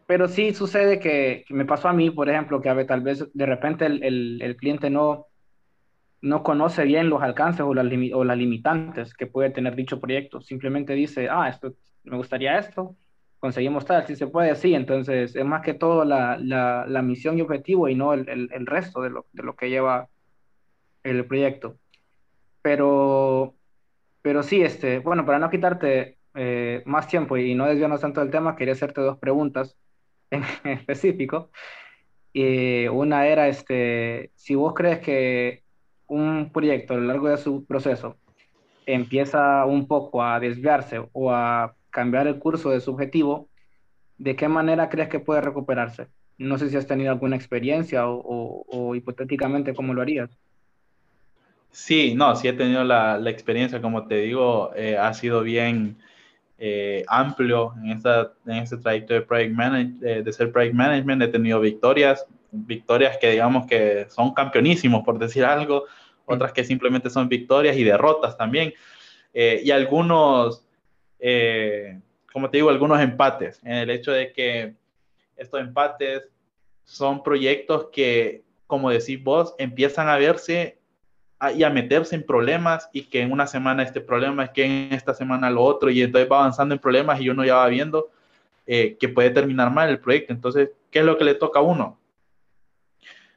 Pero 0.09 0.26
sí 0.26 0.52
sucede 0.54 0.98
que, 0.98 1.44
me 1.50 1.64
pasó 1.64 1.87
a 1.87 1.92
mí, 1.92 2.11
por 2.11 2.28
ejemplo, 2.28 2.61
que 2.61 2.68
a 2.68 2.74
ver, 2.74 2.88
tal 2.88 3.00
vez 3.02 3.28
de 3.32 3.46
repente 3.46 3.87
el, 3.87 4.42
el, 4.42 4.56
cliente 4.56 4.90
no, 4.90 5.26
no 6.20 6.42
conoce 6.42 6.82
bien 6.82 7.09
los 7.09 7.22
alcances 7.22 7.61
o 7.61 7.72
las, 7.74 7.87
o 8.12 8.24
las 8.24 8.38
limitantes 8.38 9.14
que 9.14 9.28
puede 9.28 9.50
tener 9.50 9.76
dicho 9.76 10.00
proyecto. 10.00 10.40
Simplemente 10.40 10.94
dice, 10.94 11.28
ah, 11.30 11.48
esto, 11.48 11.74
me 12.02 12.16
gustaría 12.16 12.59
esto, 12.59 12.96
conseguimos 13.38 13.85
tal, 13.85 14.04
si 14.04 14.16
se 14.16 14.26
puede, 14.26 14.56
sí. 14.56 14.74
Entonces, 14.74 15.37
es 15.37 15.44
más 15.44 15.62
que 15.62 15.74
todo 15.74 16.04
la, 16.04 16.38
la, 16.38 16.87
la 16.88 17.02
misión 17.02 17.38
y 17.38 17.42
objetivo 17.42 17.88
y 17.88 17.94
no 17.94 18.14
el, 18.14 18.28
el 18.28 18.66
resto 18.66 19.00
de 19.00 19.11
lo, 19.11 19.26
de 19.32 19.44
lo 19.44 19.54
que 19.54 19.70
lleva 19.70 20.09
el 21.11 21.27
proyecto. 21.27 21.79
Pero, 22.62 23.55
pero 24.23 24.42
sí, 24.42 24.62
este, 24.62 24.99
bueno, 24.99 25.25
para 25.25 25.38
no 25.38 25.51
quitarte 25.51 26.19
eh, 26.35 26.83
más 26.85 27.09
tiempo 27.09 27.37
y 27.37 27.55
no 27.55 27.66
desviarnos 27.66 28.01
tanto 28.01 28.21
del 28.21 28.31
tema, 28.31 28.57
quería 28.57 28.75
hacerte 28.75 29.01
dos 29.01 29.19
preguntas 29.19 29.77
en 30.31 30.45
específico. 30.64 31.51
y 32.33 32.87
una 32.88 33.27
era, 33.27 33.49
este, 33.49 34.33
si 34.35 34.55
vos 34.55 34.75
crees 34.75 35.01
que 35.01 35.62
un 36.09 36.51
proyecto 36.53 36.95
a 36.95 36.99
lo 36.99 37.05
largo 37.05 37.29
de 37.29 37.38
su 37.38 37.64
proceso 37.66 38.16
empieza 38.87 39.64
un 39.66 39.88
poco 39.88 40.23
a 40.23 40.38
desviarse 40.40 41.01
o 41.12 41.33
a 41.33 41.75
cambiar 41.90 42.27
el 42.27 42.38
curso 42.38 42.71
de 42.71 42.81
su 42.81 42.92
objetivo, 42.92 43.49
¿de 44.19 44.37
qué 44.37 44.49
manera 44.49 44.88
crees 44.88 45.09
que 45.09 45.21
puede 45.21 45.40
recuperarse? 45.40 46.09
No 46.38 46.59
sé 46.59 46.69
si 46.69 46.77
has 46.77 46.87
tenido 46.87 47.11
alguna 47.11 47.37
experiencia 47.37 48.09
o, 48.09 48.64
o 48.69 48.95
hipotéticamente 48.95 49.75
cómo 49.75 49.95
lo 49.95 50.03
harías. 50.03 50.31
Sí, 51.76 52.14
no, 52.14 52.34
sí 52.34 52.48
he 52.48 52.54
tenido 52.54 52.84
la, 52.84 53.18
la 53.18 53.28
experiencia, 53.28 53.82
como 53.82 54.06
te 54.06 54.14
digo, 54.22 54.72
eh, 54.74 54.96
ha 54.96 55.12
sido 55.12 55.42
bien 55.42 55.98
eh, 56.56 57.04
amplio 57.06 57.74
en, 57.76 57.90
esta, 57.90 58.32
en 58.46 58.56
este 58.56 58.78
trayecto 58.78 59.12
de, 59.12 59.20
project 59.20 59.54
manage, 59.54 60.22
de 60.22 60.32
ser 60.32 60.50
project 60.50 60.74
management. 60.74 61.22
He 61.22 61.28
tenido 61.28 61.60
victorias, 61.60 62.24
victorias 62.50 63.18
que 63.18 63.32
digamos 63.32 63.66
que 63.66 64.06
son 64.08 64.32
campeonísimos, 64.32 65.04
por 65.04 65.18
decir 65.18 65.44
algo, 65.44 65.84
otras 66.24 66.50
que 66.54 66.64
simplemente 66.64 67.10
son 67.10 67.28
victorias 67.28 67.76
y 67.76 67.84
derrotas 67.84 68.38
también. 68.38 68.72
Eh, 69.34 69.60
y 69.62 69.70
algunos, 69.70 70.64
como 72.32 72.50
te 72.50 72.56
digo, 72.56 72.70
algunos 72.70 73.02
empates, 73.02 73.60
en 73.62 73.74
el 73.74 73.90
hecho 73.90 74.12
de 74.12 74.32
que 74.32 74.72
estos 75.36 75.60
empates 75.60 76.26
son 76.84 77.22
proyectos 77.22 77.88
que, 77.92 78.44
como 78.66 78.88
decís 78.88 79.22
vos, 79.22 79.54
empiezan 79.58 80.08
a 80.08 80.16
verse 80.16 80.78
y 81.55 81.62
a 81.62 81.70
meterse 81.70 82.16
en 82.16 82.25
problemas 82.25 82.88
y 82.92 83.03
que 83.03 83.20
en 83.20 83.31
una 83.31 83.46
semana 83.46 83.83
este 83.83 84.01
problema 84.01 84.44
es 84.44 84.51
que 84.51 84.64
en 84.64 84.92
esta 84.92 85.12
semana 85.12 85.51
lo 85.51 85.62
otro 85.62 85.90
y 85.90 86.01
entonces 86.01 86.31
va 86.31 86.38
avanzando 86.38 86.75
en 86.75 86.81
problemas 86.81 87.20
y 87.20 87.29
uno 87.29 87.44
ya 87.44 87.57
va 87.57 87.68
viendo 87.68 88.09
eh, 88.66 88.96
que 88.99 89.09
puede 89.09 89.31
terminar 89.31 89.70
mal 89.70 89.88
el 89.88 90.01
proyecto. 90.01 90.33
Entonces, 90.33 90.70
¿qué 90.90 91.01
es 91.01 91.05
lo 91.05 91.18
que 91.18 91.25
le 91.25 91.35
toca 91.35 91.61
a 91.61 91.62
uno? 91.62 91.99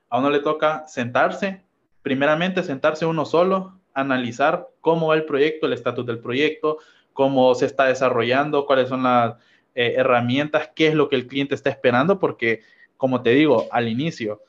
A 0.10 0.18
uno 0.18 0.30
le 0.30 0.40
toca 0.40 0.88
sentarse, 0.88 1.62
primeramente 2.02 2.64
sentarse 2.64 3.06
uno 3.06 3.26
solo, 3.26 3.80
analizar 3.94 4.68
cómo 4.82 5.08
va 5.08 5.16
el 5.16 5.26
proyecto, 5.26 5.68
el 5.68 5.74
estatus 5.74 6.06
del 6.06 6.20
proyecto, 6.20 6.78
cómo 7.14 7.54
se 7.54 7.66
está 7.66 7.86
desarrollando, 7.86 8.66
cuáles 8.66 8.90
son 8.90 9.04
las 9.04 9.36
eh, 9.76 9.96
herramientas, 9.98 10.72
qué 10.74 10.88
es 10.88 10.96
lo 10.96 11.10
que 11.10 11.18
el 11.18 11.28
cliente 11.28 11.54
está 11.54 11.70
esperando, 11.70 12.18
porque 12.18 12.62
como 12.98 13.22
te 13.22 13.32
digo 13.32 13.68
al 13.72 13.88
inicio, 13.88 14.42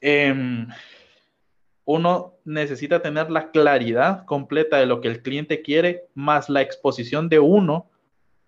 em, 0.00 0.66
uno 1.90 2.34
necesita 2.44 3.00
tener 3.00 3.30
la 3.30 3.50
claridad 3.50 4.26
completa 4.26 4.76
de 4.76 4.84
lo 4.84 5.00
que 5.00 5.08
el 5.08 5.22
cliente 5.22 5.62
quiere, 5.62 6.04
más 6.12 6.50
la 6.50 6.60
exposición 6.60 7.30
de 7.30 7.38
uno 7.38 7.86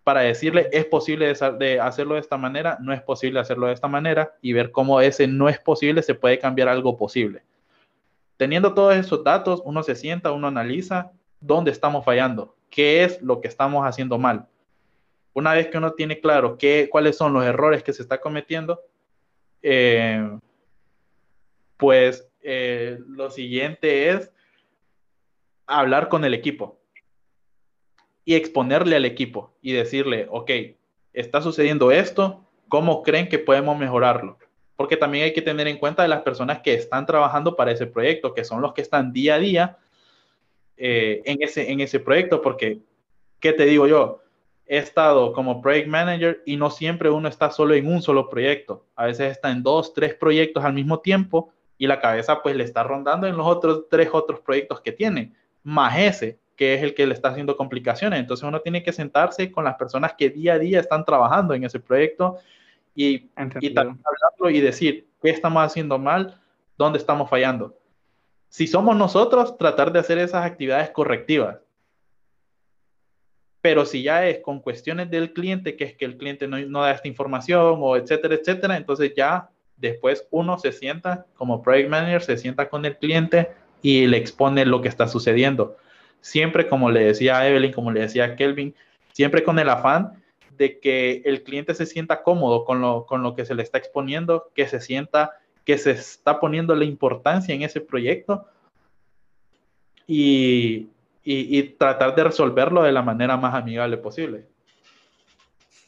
para 0.04 0.20
decirle 0.20 0.68
es 0.72 0.84
posible 0.84 1.32
de 1.58 1.80
hacerlo 1.80 2.16
de 2.16 2.20
esta 2.20 2.36
manera, 2.36 2.76
no 2.82 2.92
es 2.92 3.00
posible 3.00 3.40
hacerlo 3.40 3.68
de 3.68 3.72
esta 3.72 3.88
manera 3.88 4.34
y 4.42 4.52
ver 4.52 4.70
cómo 4.70 5.00
ese 5.00 5.26
no 5.26 5.48
es 5.48 5.58
posible 5.58 6.02
se 6.02 6.14
puede 6.14 6.38
cambiar 6.38 6.68
algo 6.68 6.98
posible. 6.98 7.42
Teniendo 8.36 8.74
todos 8.74 8.94
esos 8.94 9.24
datos, 9.24 9.62
uno 9.64 9.82
se 9.82 9.94
sienta, 9.94 10.32
uno 10.32 10.48
analiza 10.48 11.10
dónde 11.40 11.70
estamos 11.70 12.04
fallando, 12.04 12.54
qué 12.68 13.04
es 13.04 13.22
lo 13.22 13.40
que 13.40 13.48
estamos 13.48 13.86
haciendo 13.86 14.18
mal. 14.18 14.48
Una 15.32 15.54
vez 15.54 15.68
que 15.68 15.78
uno 15.78 15.92
tiene 15.92 16.20
claro 16.20 16.58
qué, 16.58 16.90
cuáles 16.92 17.16
son 17.16 17.32
los 17.32 17.42
errores 17.46 17.82
que 17.82 17.94
se 17.94 18.02
está 18.02 18.20
cometiendo, 18.20 18.82
eh, 19.62 20.30
pues 21.78 22.29
eh, 22.42 22.98
lo 23.06 23.30
siguiente 23.30 24.10
es 24.10 24.32
hablar 25.66 26.08
con 26.08 26.24
el 26.24 26.34
equipo 26.34 26.80
y 28.24 28.34
exponerle 28.34 28.96
al 28.96 29.04
equipo 29.04 29.54
y 29.62 29.72
decirle, 29.72 30.26
ok, 30.30 30.50
está 31.12 31.42
sucediendo 31.42 31.90
esto, 31.90 32.44
¿cómo 32.68 33.02
creen 33.02 33.28
que 33.28 33.38
podemos 33.38 33.78
mejorarlo? 33.78 34.38
Porque 34.76 34.96
también 34.96 35.24
hay 35.24 35.32
que 35.32 35.42
tener 35.42 35.68
en 35.68 35.78
cuenta 35.78 36.02
de 36.02 36.08
las 36.08 36.22
personas 36.22 36.60
que 36.60 36.74
están 36.74 37.06
trabajando 37.06 37.56
para 37.56 37.72
ese 37.72 37.86
proyecto, 37.86 38.34
que 38.34 38.44
son 38.44 38.62
los 38.62 38.72
que 38.72 38.82
están 38.82 39.12
día 39.12 39.34
a 39.34 39.38
día 39.38 39.78
eh, 40.76 41.22
en, 41.24 41.42
ese, 41.42 41.70
en 41.70 41.80
ese 41.80 42.00
proyecto, 42.00 42.40
porque, 42.40 42.80
¿qué 43.38 43.52
te 43.52 43.64
digo 43.64 43.86
yo? 43.86 44.22
He 44.66 44.78
estado 44.78 45.32
como 45.32 45.60
project 45.60 45.88
manager 45.88 46.42
y 46.46 46.56
no 46.56 46.70
siempre 46.70 47.10
uno 47.10 47.28
está 47.28 47.50
solo 47.50 47.74
en 47.74 47.88
un 47.88 48.00
solo 48.00 48.28
proyecto. 48.28 48.86
A 48.94 49.06
veces 49.06 49.32
está 49.32 49.50
en 49.50 49.62
dos, 49.62 49.92
tres 49.92 50.14
proyectos 50.14 50.64
al 50.64 50.72
mismo 50.72 51.00
tiempo 51.00 51.52
y 51.80 51.86
la 51.86 51.98
cabeza 51.98 52.42
pues 52.42 52.54
le 52.54 52.64
está 52.64 52.82
rondando 52.82 53.26
en 53.26 53.38
los 53.38 53.46
otros 53.46 53.86
tres 53.88 54.10
otros 54.12 54.40
proyectos 54.40 54.82
que 54.82 54.92
tiene, 54.92 55.32
más 55.62 55.98
ese 55.98 56.38
que 56.54 56.74
es 56.74 56.82
el 56.82 56.94
que 56.94 57.06
le 57.06 57.14
está 57.14 57.30
haciendo 57.30 57.56
complicaciones. 57.56 58.20
Entonces 58.20 58.46
uno 58.46 58.60
tiene 58.60 58.82
que 58.82 58.92
sentarse 58.92 59.50
con 59.50 59.64
las 59.64 59.76
personas 59.76 60.12
que 60.12 60.28
día 60.28 60.52
a 60.52 60.58
día 60.58 60.78
están 60.78 61.06
trabajando 61.06 61.54
en 61.54 61.64
ese 61.64 61.80
proyecto 61.80 62.36
y, 62.94 63.30
y 63.60 63.70
también 63.70 63.98
hablarlo 64.04 64.50
y 64.50 64.60
decir 64.60 65.08
qué 65.22 65.30
estamos 65.30 65.64
haciendo 65.64 65.98
mal, 65.98 66.38
dónde 66.76 66.98
estamos 66.98 67.30
fallando. 67.30 67.74
Si 68.50 68.66
somos 68.66 68.94
nosotros, 68.94 69.56
tratar 69.56 69.90
de 69.90 70.00
hacer 70.00 70.18
esas 70.18 70.44
actividades 70.44 70.90
correctivas. 70.90 71.60
Pero 73.62 73.86
si 73.86 74.02
ya 74.02 74.26
es 74.26 74.40
con 74.40 74.60
cuestiones 74.60 75.10
del 75.10 75.32
cliente, 75.32 75.76
que 75.76 75.84
es 75.84 75.94
que 75.94 76.04
el 76.04 76.18
cliente 76.18 76.46
no, 76.46 76.58
no 76.58 76.82
da 76.82 76.90
esta 76.90 77.08
información 77.08 77.78
o 77.80 77.96
etcétera, 77.96 78.34
etcétera, 78.34 78.76
entonces 78.76 79.14
ya 79.16 79.49
después 79.80 80.26
uno 80.30 80.58
se 80.58 80.72
sienta 80.72 81.26
como 81.34 81.62
project 81.62 81.88
manager, 81.88 82.22
se 82.22 82.36
sienta 82.36 82.68
con 82.68 82.84
el 82.84 82.96
cliente 82.98 83.50
y 83.82 84.06
le 84.06 84.18
expone 84.18 84.66
lo 84.66 84.82
que 84.82 84.88
está 84.88 85.08
sucediendo. 85.08 85.76
Siempre, 86.20 86.68
como 86.68 86.90
le 86.90 87.04
decía 87.04 87.48
Evelyn, 87.48 87.72
como 87.72 87.90
le 87.90 88.00
decía 88.00 88.36
Kelvin, 88.36 88.74
siempre 89.12 89.42
con 89.42 89.58
el 89.58 89.68
afán 89.70 90.22
de 90.56 90.78
que 90.78 91.22
el 91.24 91.42
cliente 91.42 91.74
se 91.74 91.86
sienta 91.86 92.22
cómodo 92.22 92.64
con 92.64 92.82
lo, 92.82 93.06
con 93.06 93.22
lo 93.22 93.34
que 93.34 93.46
se 93.46 93.54
le 93.54 93.62
está 93.62 93.78
exponiendo, 93.78 94.50
que 94.54 94.68
se 94.68 94.80
sienta 94.80 95.32
que 95.64 95.78
se 95.78 95.92
está 95.92 96.40
poniendo 96.40 96.74
la 96.74 96.84
importancia 96.84 97.54
en 97.54 97.62
ese 97.62 97.80
proyecto 97.80 98.46
y, 100.06 100.88
y 101.22 101.62
tratar 101.62 102.14
de 102.14 102.24
resolverlo 102.24 102.82
de 102.82 102.92
la 102.92 103.02
manera 103.02 103.36
más 103.36 103.54
amigable 103.54 103.96
posible. 103.96 104.46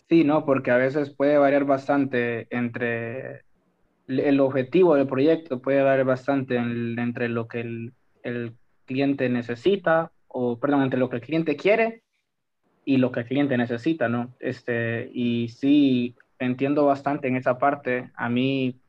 Sí, 0.08 0.24
no, 0.24 0.44
porque 0.44 0.70
a 0.70 0.76
veces 0.76 1.10
puede 1.10 1.38
variar 1.38 1.64
bastante 1.64 2.46
entre 2.50 3.44
el 4.20 4.40
objetivo 4.40 4.94
del 4.94 5.06
proyecto 5.06 5.60
puede 5.60 5.82
variar 5.82 6.06
bastante 6.06 6.56
entre 6.56 7.28
lo 7.28 7.48
que 7.48 7.60
el, 7.60 7.92
el, 8.22 8.54
cliente 8.84 9.28
necesita, 9.28 10.10
o 10.28 10.58
perdón, 10.58 10.82
entre 10.82 10.98
lo 10.98 11.08
que 11.08 11.16
el 11.16 11.22
cliente 11.22 11.56
quiere 11.56 12.02
y 12.84 12.96
lo 12.96 13.12
que 13.12 13.20
el 13.20 13.26
cliente 13.26 13.56
necesita, 13.56 14.08
¿no? 14.08 14.34
Este, 14.40 15.08
y 15.14 15.48
sí, 15.48 16.16
entiendo 16.38 16.84
bastante 16.84 17.28
en 17.28 17.36
esa 17.36 17.58
parte. 17.58 18.10
A 18.14 18.28
mí 18.28 18.80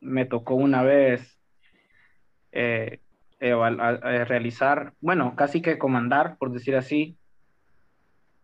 me 0.00 0.24
tocó 0.24 0.56
una 0.56 0.82
vez 0.82 1.38
eh, 2.52 3.00
realizar, 3.40 4.94
bueno, 5.00 5.34
casi 5.36 5.62
que 5.62 5.78
comandar, 5.78 6.36
por 6.38 6.52
decir 6.52 6.76
así, 6.76 7.16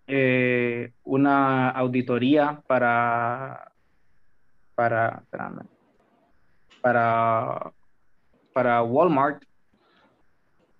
eh, 0.06 0.92
una 1.04 1.70
auditoría 1.70 2.62
para, 2.66 3.72
para, 4.74 5.22
para, 6.82 7.72
para 8.52 8.82
Walmart. 8.82 9.42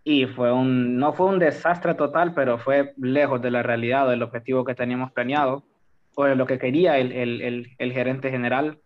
Y 0.04 0.26
fue 0.26 0.52
un, 0.52 0.98
no 0.98 1.12
fue 1.12 1.26
un 1.26 1.38
desastre 1.38 1.94
total, 1.94 2.34
pero 2.34 2.58
fue 2.58 2.92
lejos 2.96 3.40
de 3.40 3.52
la 3.52 3.62
realidad 3.62 4.08
del 4.08 4.22
objetivo 4.22 4.64
que 4.64 4.74
teníamos 4.74 5.12
planeado 5.12 5.62
o 6.16 6.24
de 6.24 6.34
lo 6.34 6.44
que 6.46 6.58
quería 6.58 6.98
el, 6.98 7.12
el, 7.12 7.70
el, 7.78 7.92
gerente 7.92 8.30
general, 8.30 8.80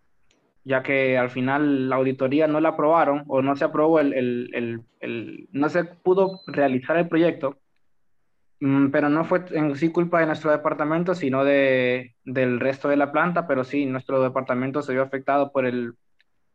ya 0.63 0.83
que 0.83 1.17
al 1.17 1.31
final 1.31 1.89
la 1.89 1.95
auditoría 1.95 2.47
no 2.47 2.59
la 2.59 2.69
aprobaron 2.69 3.23
o 3.27 3.41
no 3.41 3.55
se 3.55 3.65
aprobó 3.65 3.99
el, 3.99 4.83
no 5.51 5.69
se 5.69 5.83
pudo 5.85 6.41
realizar 6.45 6.97
el 6.97 7.07
proyecto, 7.09 7.57
mm, 8.59 8.89
pero 8.91 9.09
no 9.09 9.25
fue 9.25 9.43
en 9.51 9.75
sí 9.75 9.91
culpa 9.91 10.19
de 10.19 10.27
nuestro 10.27 10.51
departamento, 10.51 11.15
sino 11.15 11.43
de, 11.43 12.15
del 12.23 12.59
resto 12.59 12.87
de 12.87 12.97
la 12.97 13.11
planta, 13.11 13.47
pero 13.47 13.63
sí, 13.63 13.87
nuestro 13.87 14.21
departamento 14.21 14.83
se 14.83 14.93
vio 14.93 15.01
afectado 15.01 15.51
por 15.51 15.65
el, 15.65 15.95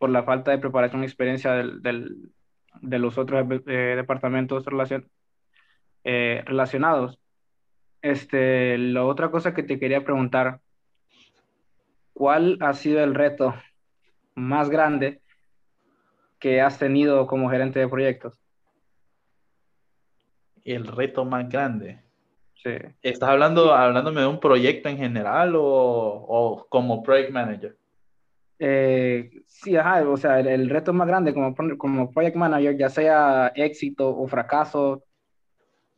por 0.03 0.11
la 0.11 0.25
falta 0.25 0.51
de 0.51 0.59
preparación 0.59 1.03
y 1.03 1.07
experiencia 1.07 1.53
del, 1.53 1.81
del, 1.81 2.33
de 2.81 2.99
los 2.99 3.19
otros 3.19 3.47
eh, 3.69 3.95
departamentos 3.95 4.67
relacion, 4.67 5.09
eh, 6.03 6.43
relacionados. 6.45 7.21
Este, 8.01 8.79
la 8.79 9.05
otra 9.05 9.31
cosa 9.31 9.55
que 9.55 9.63
te 9.63 9.79
quería 9.79 10.03
preguntar, 10.03 10.59
¿cuál 12.15 12.59
ha 12.63 12.75
sido 12.75 12.99
el 13.05 13.15
reto 13.15 13.55
más 14.35 14.71
grande 14.71 15.21
que 16.41 16.61
has 16.61 16.81
tenido 16.81 17.29
como 17.29 17.49
gerente 17.49 17.79
de 17.79 17.87
proyectos? 17.87 18.37
El 20.65 20.89
reto 20.89 21.25
más 21.25 21.49
grande. 21.49 22.03
Sí. 22.57 22.73
¿Estás 23.03 23.29
hablando, 23.29 23.73
hablándome 23.73 24.23
de 24.23 24.27
un 24.27 24.41
proyecto 24.41 24.89
en 24.89 24.99
general 24.99 25.55
o, 25.55 25.63
o 25.63 26.67
como 26.69 27.05
project 27.05 27.31
manager? 27.31 27.77
Eh, 28.65 29.43
sí, 29.49 29.77
ajá, 29.77 30.09
o 30.09 30.17
sea, 30.17 30.39
el, 30.39 30.71
reto 30.71 30.93
más 30.93 31.09
grande 31.09 31.35
como, 31.35 31.53
como 31.77 32.13
project 32.13 32.37
manager, 32.37 32.79
ya 32.79 32.89
sea 32.89 33.51
éxito 33.57 34.09
o 34.17 34.29
fracaso, 34.29 35.03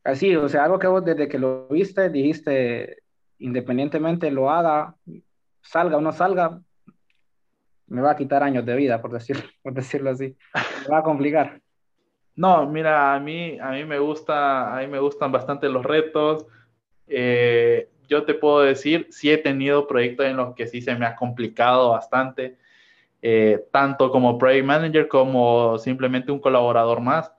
así, 0.03 0.35
o 0.35 0.48
sea, 0.48 0.64
algo 0.64 0.79
que 0.79 0.87
vos 0.87 1.05
desde 1.05 1.29
que 1.29 1.38
lo 1.38 1.68
viste 1.68 2.09
dijiste, 2.09 3.03
independientemente 3.38 4.31
lo 4.31 4.50
haga, 4.50 4.94
salga 5.61 5.98
o 5.98 6.00
no 6.00 6.12
salga, 6.12 6.59
me 7.87 8.00
va 8.00 8.12
a 8.12 8.16
quitar 8.16 8.42
años 8.42 8.64
de 8.64 8.77
vida, 8.77 9.03
por, 9.03 9.12
decir, 9.12 9.37
por 9.62 9.74
decirlo 9.74 10.09
así, 10.09 10.35
me 10.85 10.88
va 10.88 11.00
a 11.00 11.05
complicar. 11.05 11.61
No, 12.35 12.66
mira, 12.66 13.12
a 13.12 13.20
mí, 13.20 13.59
a 13.61 13.72
mí 13.72 13.85
me 13.85 13.98
gusta, 13.98 14.74
a 14.74 14.81
mí 14.81 14.87
me 14.87 15.00
gustan 15.00 15.31
bastante 15.31 15.68
los 15.68 15.85
retos. 15.85 16.46
Eh, 17.07 17.90
yo 18.08 18.24
te 18.24 18.34
puedo 18.34 18.60
decir, 18.60 19.08
sí 19.10 19.30
he 19.30 19.38
tenido 19.38 19.86
proyectos 19.86 20.26
en 20.26 20.36
los 20.36 20.54
que 20.54 20.66
sí 20.66 20.80
se 20.82 20.94
me 20.94 21.06
ha 21.06 21.16
complicado 21.16 21.90
bastante, 21.90 22.56
eh, 23.22 23.64
tanto 23.70 24.10
como 24.10 24.38
project 24.38 24.66
manager 24.66 25.08
como 25.08 25.78
simplemente 25.78 26.32
un 26.32 26.38
colaborador 26.38 27.00
más. 27.00 27.32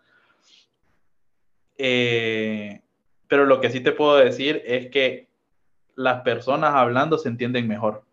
Eh, 1.77 2.81
pero 3.27 3.45
lo 3.45 3.59
que 3.59 3.69
sí 3.69 3.81
te 3.81 3.91
puedo 3.91 4.17
decir 4.17 4.61
es 4.65 4.87
que 4.89 5.27
las 5.95 6.21
personas 6.21 6.73
hablando 6.73 7.17
se 7.17 7.29
entienden 7.29 7.67
mejor. 7.67 8.03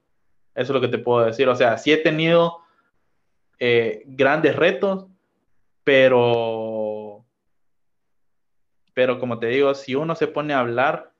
Eso 0.54 0.72
es 0.72 0.74
lo 0.74 0.80
que 0.80 0.88
te 0.88 0.98
puedo 0.98 1.24
decir. 1.24 1.48
O 1.48 1.56
sea, 1.56 1.78
sí 1.78 1.92
he 1.92 1.96
tenido 1.96 2.58
eh, 3.58 4.02
grandes 4.06 4.56
retos, 4.56 5.06
pero, 5.84 7.24
pero 8.94 9.18
como 9.18 9.38
te 9.38 9.46
digo, 9.46 9.74
si 9.74 9.94
uno 9.94 10.14
se 10.14 10.26
pone 10.26 10.52
a 10.52 10.60
hablar, 10.60 11.11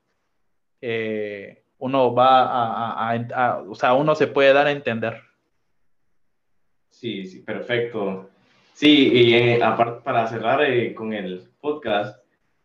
eh, 0.85 1.63
uno 1.77 2.13
va 2.13 3.09
a, 3.09 3.63
o 3.65 3.73
sea, 3.73 3.93
uno 3.93 4.15
se 4.15 4.27
puede 4.27 4.51
dar 4.51 4.67
a 4.67 4.71
entender. 4.71 5.21
Sí, 6.89 7.25
sí, 7.25 7.39
perfecto. 7.39 8.29
Sí, 8.73 9.09
y 9.13 9.33
eh, 9.33 9.63
aparte 9.63 10.01
para 10.03 10.27
cerrar 10.27 10.61
eh, 10.63 10.93
con 10.93 11.13
el 11.13 11.47
podcast, 11.61 12.21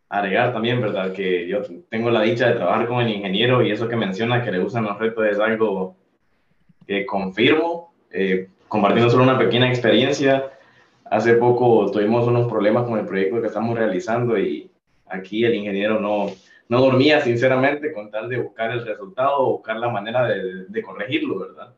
agregar 0.09 0.51
también, 0.51 0.81
¿verdad? 0.81 1.13
Que 1.13 1.47
yo 1.47 1.61
tengo 1.87 2.11
la 2.11 2.23
dicha 2.23 2.49
de 2.49 2.55
trabajar 2.55 2.87
con 2.87 3.01
el 3.01 3.09
ingeniero 3.09 3.63
y 3.65 3.71
eso 3.71 3.87
que 3.87 3.95
menciona 3.95 4.43
que 4.43 4.51
le 4.51 4.59
gustan 4.59 4.83
los 4.83 4.99
retos 4.99 5.25
es 5.25 5.39
algo 5.39 5.95
que 6.85 7.05
confirmo, 7.05 7.93
compartiendo 8.67 9.09
solo 9.09 9.23
una 9.23 9.37
pequeña 9.37 9.69
experiencia. 9.69 10.51
Hace 11.05 11.35
poco 11.35 11.89
tuvimos 11.89 12.27
unos 12.27 12.49
problemas 12.49 12.83
con 12.83 12.99
el 12.99 13.05
proyecto 13.05 13.39
que 13.39 13.47
estamos 13.47 13.77
realizando 13.77 14.37
y 14.37 14.69
aquí 15.05 15.45
el 15.45 15.55
ingeniero 15.55 16.01
no, 16.01 16.31
no 16.69 16.81
dormía 16.81 17.19
sinceramente 17.21 17.91
con 17.91 18.09
tal 18.09 18.29
de 18.29 18.39
buscar 18.39 18.71
el 18.71 18.85
resultado 18.85 19.39
o 19.39 19.51
buscar 19.53 19.77
la 19.77 19.89
manera 19.89 20.27
de, 20.27 20.65
de 20.65 20.81
corregirlo, 20.81 21.39
¿verdad? 21.39 21.73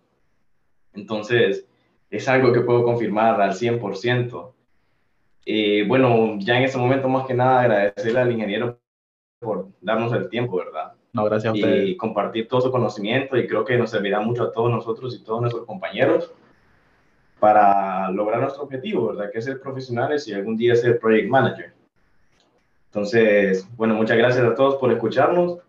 Entonces, 0.94 1.66
es 2.10 2.28
algo 2.28 2.52
que 2.52 2.62
puedo 2.62 2.84
confirmar 2.84 3.42
al 3.42 3.54
100%. 3.54 4.52
Y 5.46 5.84
bueno, 5.84 6.36
ya 6.40 6.58
en 6.58 6.64
ese 6.64 6.78
momento 6.78 7.08
más 7.08 7.26
que 7.26 7.34
nada 7.34 7.62
agradecerle 7.62 8.20
al 8.20 8.32
ingeniero 8.32 8.78
por 9.40 9.70
darnos 9.80 10.14
el 10.14 10.30
tiempo, 10.30 10.58
¿verdad? 10.58 10.94
No, 11.14 11.26
gracias 11.26 11.54
a 11.54 11.58
Y 11.58 11.98
compartir 11.98 12.48
todo 12.48 12.62
su 12.62 12.72
conocimiento 12.72 13.38
y 13.38 13.48
creo 13.48 13.66
que 13.66 13.78
nos 13.78 13.90
servirá 13.90 14.20
mucho 14.20 14.44
a 14.44 14.52
todos 14.52 14.70
nosotros 14.70 15.16
y 15.16 15.24
todos 15.24 15.42
nuestros 15.42 15.66
compañeros 15.66 16.32
para 17.40 18.12
lograr 18.12 18.40
nuestro 18.42 18.64
objetivo, 18.64 19.08
¿verdad? 19.08 19.32
Que 19.32 19.40
es 19.40 19.46
ser 19.46 19.60
profesionales 19.60 20.28
y 20.28 20.34
algún 20.34 20.58
día 20.58 20.76
ser 20.76 21.00
project 21.00 21.28
manager. 21.28 21.74
Entonces, 22.92 23.66
bueno, 23.78 23.96
muchas 23.96 24.18
gracias 24.18 24.44
a 24.44 24.54
todos 24.54 24.76
por 24.76 24.92
escucharnos 24.92 25.60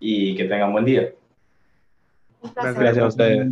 y 0.00 0.34
que 0.36 0.44
tengan 0.44 0.72
buen 0.72 0.86
día. 0.86 1.12
Placer. 2.54 2.74
Gracias 2.82 3.04
a 3.04 3.08
ustedes. 3.08 3.46